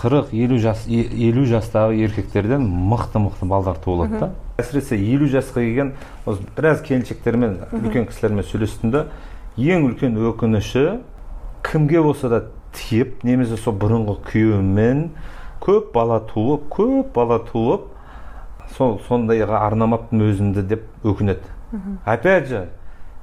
[0.00, 4.30] қырық елу жас елу жастағы еркектерден мықты мықты балдар туылады да.
[4.56, 5.92] Әсіресе елу жасқа келген
[6.24, 9.04] осы біраз келіншектермен үлкен кісілермен сөйлестім да
[9.60, 10.86] ең үлкен өкініші
[11.66, 12.42] кімге болса да
[12.72, 15.10] тиіп немесе сол бұрынғы күйеуімен
[15.60, 17.90] көп бала туып көп бала туып
[18.78, 21.44] сол сондайға арнамаппын өзімді деп өкінеді.
[22.06, 22.68] Опять же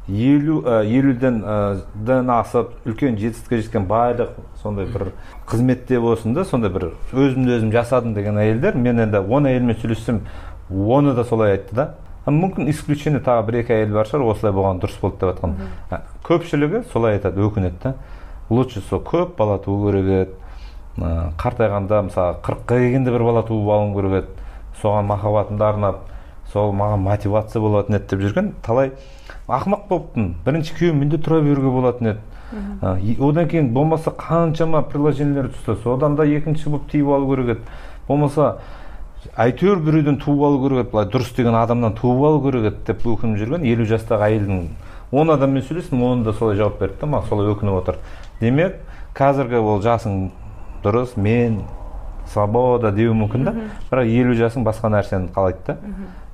[0.08, 5.12] елу ә, елуден ә, дан асып үлкен жетістікке жеткен байлық сондай бір
[5.49, 10.22] қызметте болсын да сондай бір өзімді өзім жасадым деген әйелдер мен енді он әйелмен сөйлессем
[10.70, 11.88] оны да солай айтты да.
[12.28, 15.53] Мүмкін исключение тағы бір екі әйел бар шығар осылай болған дұрыс болды деп жатқан
[15.91, 17.93] А, көпшілігі солай айтады өкінеді да.
[18.49, 20.34] Лучше сол көп бала туу керек еді.
[20.99, 24.49] Ә, қартайғанда мысалы қырыққа келгенде бір бала туып алуым керек еді.
[24.82, 26.03] Соған махаббатымды арнап
[26.51, 28.51] сол маған мотивация болатын еді деп жүрген.
[28.64, 28.91] Талай
[29.48, 30.34] ақымақ болыппын.
[30.45, 32.20] бірінші күйеуіммен тұра беруге болатын еді.
[33.20, 35.78] Одан кейін болмаса қаншама приложениелер түсті.
[35.84, 37.62] Содан да екінші болып тиіп алу керек еді.
[38.08, 38.58] Болмаса
[39.38, 40.91] әйтеуір біреуден туып алу керек еді.
[40.91, 44.68] Былай дұрыс деген адамнан туып алу керек еді деп өкініп жүрген елу жастағы әйелдің.
[45.12, 47.95] Он адаммен сөйлестім оны да солай жауап берді да маған солай өкініп отыр.
[48.41, 48.82] Демек
[49.16, 50.30] қазіргі ол жасың
[50.84, 51.62] дұрыс мен
[52.34, 53.56] свобода деуі мүмкін да.
[53.91, 55.78] Бірақ елу жасың басқа нәрсені қалайды да.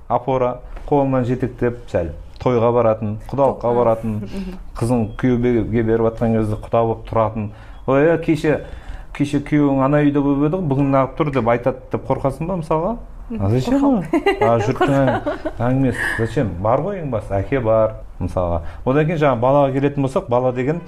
[0.09, 0.59] Опора
[0.89, 2.09] қолынан жетектеп сәл.
[2.43, 4.19] Тойға баратын құдалыққа баратын
[4.79, 7.49] қызың күйеуге беріп жатқан кезде құда болып тұратын.
[7.87, 8.59] Ой кеше
[9.13, 12.59] кеше күйеуің ана үйде болып еді ғой бүгін неғып тұр деп айтады деп қорқасың ба
[12.61, 12.93] мысалға?
[13.39, 13.83] А зачем
[14.41, 15.27] а жұрттың әң-
[15.57, 16.07] әңгімесі.
[16.19, 16.49] Зачем?
[16.61, 18.61] Бар ғой ең басты әке бар мысалға.
[18.85, 20.81] Одан кейін жаңағы балаға келетін болсақ бала деген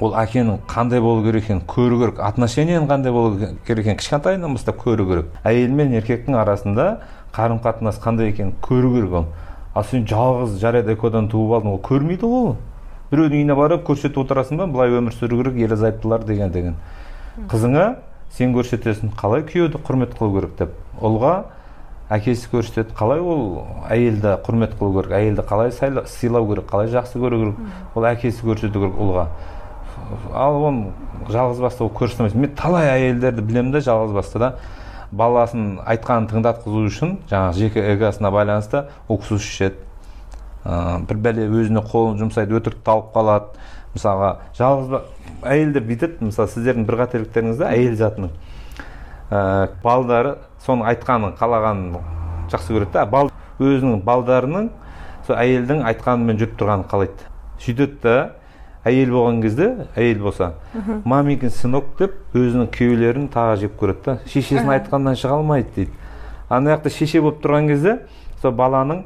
[0.00, 2.20] ол әкенің қандай болу керек екенін көру керек.
[2.20, 3.36] Отношениенің қандай болу
[3.66, 5.26] керек екенін кішкентайынан бастап көру керек.
[5.44, 6.86] Әйел мен еркектің арасында
[7.34, 9.26] қарым қатынас қандай екенін көру керек ол.
[9.74, 12.56] Ал сен жалғыз жарайды экодан туып алдың ол көрмейді ғой ол.
[13.10, 16.76] Біреудің үйіне барып көрсетіп отырасың ба былай өмір сүру керек ерлі зайыптылар деген деген
[17.50, 17.96] қызыңа
[18.36, 20.56] сен көрсетесің қалай күйеуді құрмет қылу керек?
[20.58, 20.70] деп.
[21.02, 21.34] Ұлға
[22.10, 25.12] әкесі көрсетеді қалай ол әйелді құрмет қылу керек?
[25.18, 27.54] Әйелді қалай сайла- сыйлау керек қалай жақсы көру керек?
[27.94, 29.26] Ол әкесі көрсету керек ұлға
[30.34, 30.92] ал оны
[31.30, 34.54] жалғыз басты ол көрсетемez мен талай әйелдерді білемін да жалғыз басты да
[35.18, 39.80] баласын айтқанын тыңдатқызу үшін жаңағы жеке эгосына байланысты уксус ішеді.
[40.64, 43.64] Ә, бір бәле өзіне қолын жұмсайды өтірікті алып қалады.
[43.94, 44.94] Мысалға жалғыз
[45.46, 48.32] әйелдер бүйтеді мысалы сіздердің бір қателіктеріңізде әйел затының.
[49.30, 52.00] Ә, балдары соның айтқанын қалағанын
[52.52, 53.30] жақсы көреді да бал
[53.62, 54.70] өзінің балдарының
[55.26, 57.28] сол әйелдің айтқанымен жүріп тұрғанын қалайды.
[57.62, 58.16] Сөйтеді да
[58.84, 60.52] әйел болған кезде әйел болса
[61.04, 64.16] маменькин сынок деп өзінің күйеулерін тағы жек көреді да.
[64.28, 65.90] Шешесінің айтқанынан шыға алмайды дейді.
[66.48, 67.96] Ана жақта шеше болып тұрған кезде
[68.42, 69.02] сол баланың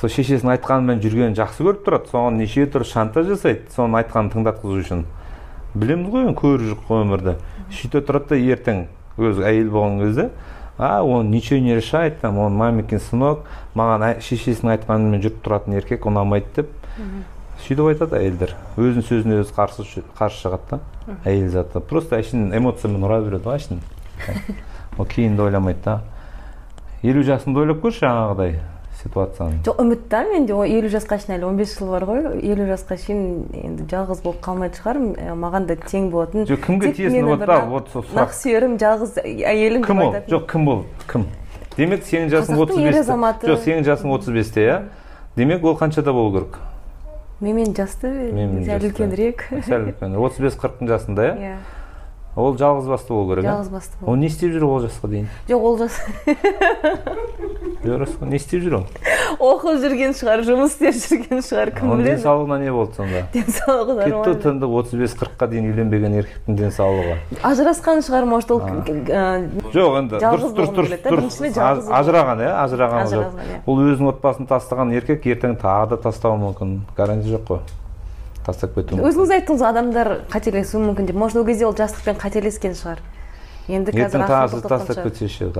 [0.00, 2.12] сол шешесінің айтқанымен жүргенін жақсы көріп тұрады.
[2.12, 3.66] Соған неше түрлі шантаж жасайды.
[3.76, 5.04] Соның айтқанын тыңдатқызу үшін.
[5.74, 7.36] Білеміз ғой енді көріп жүрік қой өмірді.
[7.70, 8.86] Сөйте тұрады да ертең
[9.20, 10.30] өзі әйел болған кезде
[10.80, 13.44] а он ничего не решает там он маменькин сынок
[13.76, 16.70] маған шешесінің айтқанымен жүріп тұратын еркек ұнамайды деп
[17.66, 18.54] сөйтіп айтады әйелдер.
[18.76, 19.86] Өзінің сөзіне өзі қарсы
[20.18, 20.80] қарсы шығады да.
[21.24, 21.80] Әйел заты.
[21.80, 23.80] Просто әшейін эмоциямен ұра береді ғой әшейін.
[24.98, 26.00] Ол кейінді ойламайды да.
[27.02, 28.58] Елу жасыңды ойлап көрші жаңағыдай
[29.00, 29.60] ситуацияны.
[29.64, 30.54] Жоқ үміт та менде.
[30.54, 32.26] О- елу жасқа шейін әлі он бес жыл бар ғой.
[32.44, 33.22] Елу жасқа шейін
[33.56, 35.36] енді жалғыз болып қалмайтын шығармын.
[35.40, 36.44] Маған да тең болатын.
[36.50, 38.18] Жоқ кімге тиесің вот да вот сол сұрақ.
[38.20, 40.84] нақсүйерім жалғыз әйелім кім деп ол жоқ кім ол?
[41.08, 41.26] Кім?
[41.76, 43.00] Демек сенің жасың отыз бесте.
[43.00, 43.48] азаматы.
[43.48, 44.82] жоқ сенің жасың отыз бесте иә?
[45.36, 46.58] Демек ол қаншада болу керек?
[47.40, 51.36] Менімен жасты Менімен сәл үлкенірек сәл үлкен отыз бес қырықтың жасында иә?
[51.40, 51.79] Иә.
[52.36, 54.14] Ол жалғыз басты болу керек жалғыз басты ол.
[54.16, 55.26] Не істеп жүр ол жасқа дейін?
[55.48, 55.96] Жоқ ол жас
[58.30, 58.84] не істеп жүр ол?
[59.40, 62.14] Оқып жүрген шығар жұмыс істеп жүрген шығар кім біледі?
[62.14, 63.22] денсаулығына не болды сонда?
[63.34, 64.42] Денсаулығы кетті нормально.
[64.44, 67.16] тынды отыз бес қырыққа дейін үйленбеген еркектің денсаулығы.
[67.50, 68.60] Ажырасқан шығар может ол
[69.74, 71.40] жоқ енді дұрыс дұрыс дұрыс.
[71.50, 73.26] дұрыс ажыраған иә ажыраған жоқ.
[73.26, 73.60] Ажыраған, иә.
[73.66, 76.80] ол өзінің отбасын тастаған еркек ертең тағы да тастауы мүмкін.
[76.96, 77.60] Гарантия жоқ қой.
[78.46, 79.08] Тастап кетуі мүмкін.
[79.10, 81.16] Өзіңіз айттыңыз ғой адамдар қателесуі мүмкін деп.
[81.20, 83.02] Может ол кезде ол жастықпен қателескен шығар.
[83.68, 85.50] Енді қазір ертең тағы ақыл сізді тоқтатқан тастап кетсе ше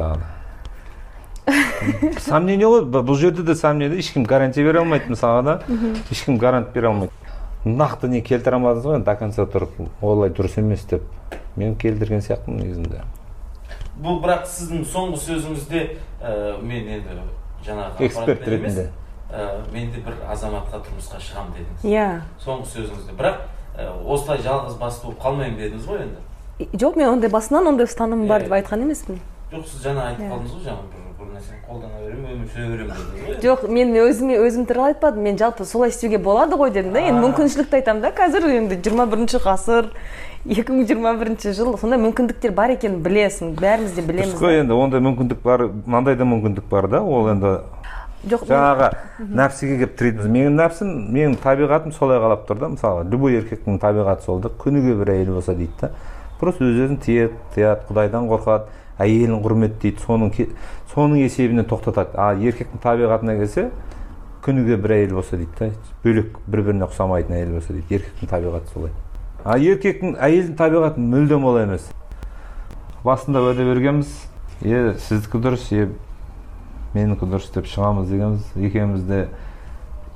[2.21, 5.55] сомнение ғой бұл жерде де сомнение ешкім гарантия бере алмайды мысалға да.
[6.13, 7.13] Ешкім гарант бере алмайды.
[7.65, 11.05] Нақты не келтіре алмадыңыз ғой енді до конца тұрып олай дұрыс емес деп.
[11.57, 13.03] Мен келтірген сияқтымын негізінде.
[14.01, 15.83] Бұл бірақ сіздің соңғы сөзіңізде
[16.23, 17.19] ә, мен енді
[17.67, 18.87] жаңағы Эксперт ретінде.
[19.33, 21.85] Ә, мен де бір азаматқа тұрмысқа шығамын дедіңіз.
[21.91, 22.07] Иә.
[22.45, 23.37] Соңғы сөзіңізде бірақ
[23.77, 26.25] ә, осылай жалғыз басты болып қалмаймын дедіңіз ғой енді.
[26.77, 29.21] Жоқ мен ондай басынан ондай ұстанымым бар деп айтқан емеспін.
[29.51, 32.93] Жоқ сіз жаңа айтып қалдыңыз ғой жаңа бір бір нәрсені қолдана беремін өмір сүре беремін
[33.01, 33.41] дедіңіз ғой.
[33.47, 35.25] Жоқ мен өзіме өзім туралы айтпадым.
[35.25, 37.01] Мен жалпы солай істеуге болады ғой дедім да.
[37.01, 38.47] Енді мүмкіншілікті айтамын да қазір.
[38.61, 39.91] Енді жиырма бірінші ғасыр
[40.47, 43.57] екі мың жиырма бірінші жыл сондай мүмкіндіктер бар екенін білесің.
[43.59, 47.03] Бәріміз де білеміз дұрыс қой енді ондай мүмкіндік бар мынандай да мүмкіндік бар да.
[47.03, 47.59] Ол енді
[48.29, 48.89] жоқ жаңағы
[49.33, 54.27] нәпсіге келіп тірейтініміз менің нәпсім менің табиғатым солай қалап тұр да мысалы любой еркектің табиғаты
[54.27, 54.51] сол да.
[54.61, 55.91] Күніге бір әйел болса дейді да.
[56.41, 58.69] Просто өз өзін тиеді тыяды құдайдан қорқады.
[59.01, 60.35] Әйелін құрметтейді соның
[60.93, 62.13] соның есебінен тоқтатады.
[62.21, 63.71] А еркектің табиғатына келсе
[64.45, 65.71] күніге бір әйел болса дейді да
[66.05, 68.03] бөлек бір біріне ұқсамайтын әйел болса дейді.
[68.03, 68.93] Еркектің табиғаты солай.
[69.45, 71.89] А еркектің әйелдің табиғаты мүлдем олай емес.
[73.05, 74.13] Басында уәде бергенбіз.
[74.61, 75.89] Е сіздікі дұрыс е
[76.95, 78.51] менікі дұрыс деп шығамыз дегенбіз.
[78.57, 79.21] Екеуміз де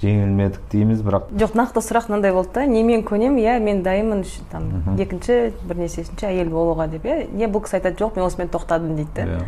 [0.03, 2.67] жеңілмедік дейміз бірақ жоқ нақты сұрақ мынандай болды да.
[2.67, 7.29] Немен көнемін иә мен дайынмын там екінші бірнеше үшінші әйел болуға деп иә.
[7.33, 9.47] Не бұл кісі айтады жоқ мен осымен тоқтадым дейді да иә.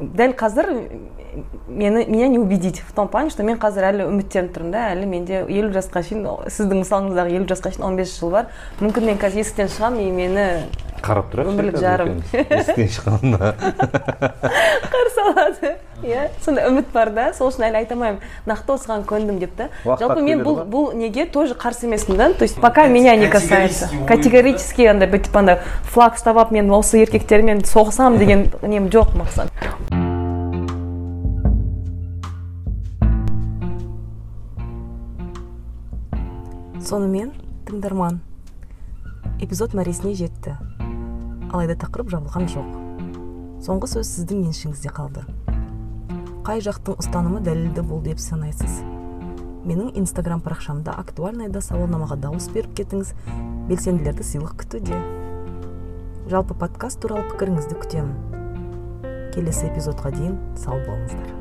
[0.00, 0.68] дәл қазір
[1.68, 4.84] мені меня не убедить в том плане что мен қазір әлі үміттеніп тұрмын да.
[4.92, 8.52] Әлі менде елу жасқа шейін сіздің мысалыңыздағы елу жасқа шейін он бес жыл бар.
[8.80, 10.46] Мүмкін мен қазір есіктен шығамын и мені
[11.04, 11.52] қарап тұрайықшы.
[11.52, 12.12] Өмірлік жарым.
[12.30, 12.52] екеуміз.
[12.60, 13.52] есіктен шыққанда.
[14.92, 15.72] Қарсы алады
[16.02, 17.26] иә сондай үміт бар да.
[17.36, 18.20] Сол үшін әлі айта алмаймын.
[18.46, 19.68] Нақты осыған көндім деп та.
[19.84, 22.32] Жалпы мен бұл бұл неге тоже қарсы емеспін да?
[22.32, 23.88] То есть пока меня не касается.
[24.08, 29.50] Категорически андай бүйтіп андай флаг ұстап алып мен осы еркектермен соғысамын деген нем жоқ мақсат.
[36.86, 37.32] Сонымен
[37.66, 38.20] тыңдарман
[39.42, 40.54] эпизод мәресіне жетті
[41.56, 42.66] алайда тақырып жабылған жоқ.
[43.64, 45.24] Соңғы сөз сіздің еншіңізде қалды.
[46.44, 48.82] Қай жақтың ұстанымы дәлелді бол деп санайсыз?
[49.66, 53.14] Менің инстаграм парақшамда актуальныйда сауалнамаға дауыс беріп кетіңіз.
[53.70, 55.00] Белсенділерді сыйлық күтуде.
[56.30, 58.14] Жалпы подкаст туралы пікіріңізді күтемін.
[59.34, 61.34] Келесі эпизодқа дейін сау болыңыздар.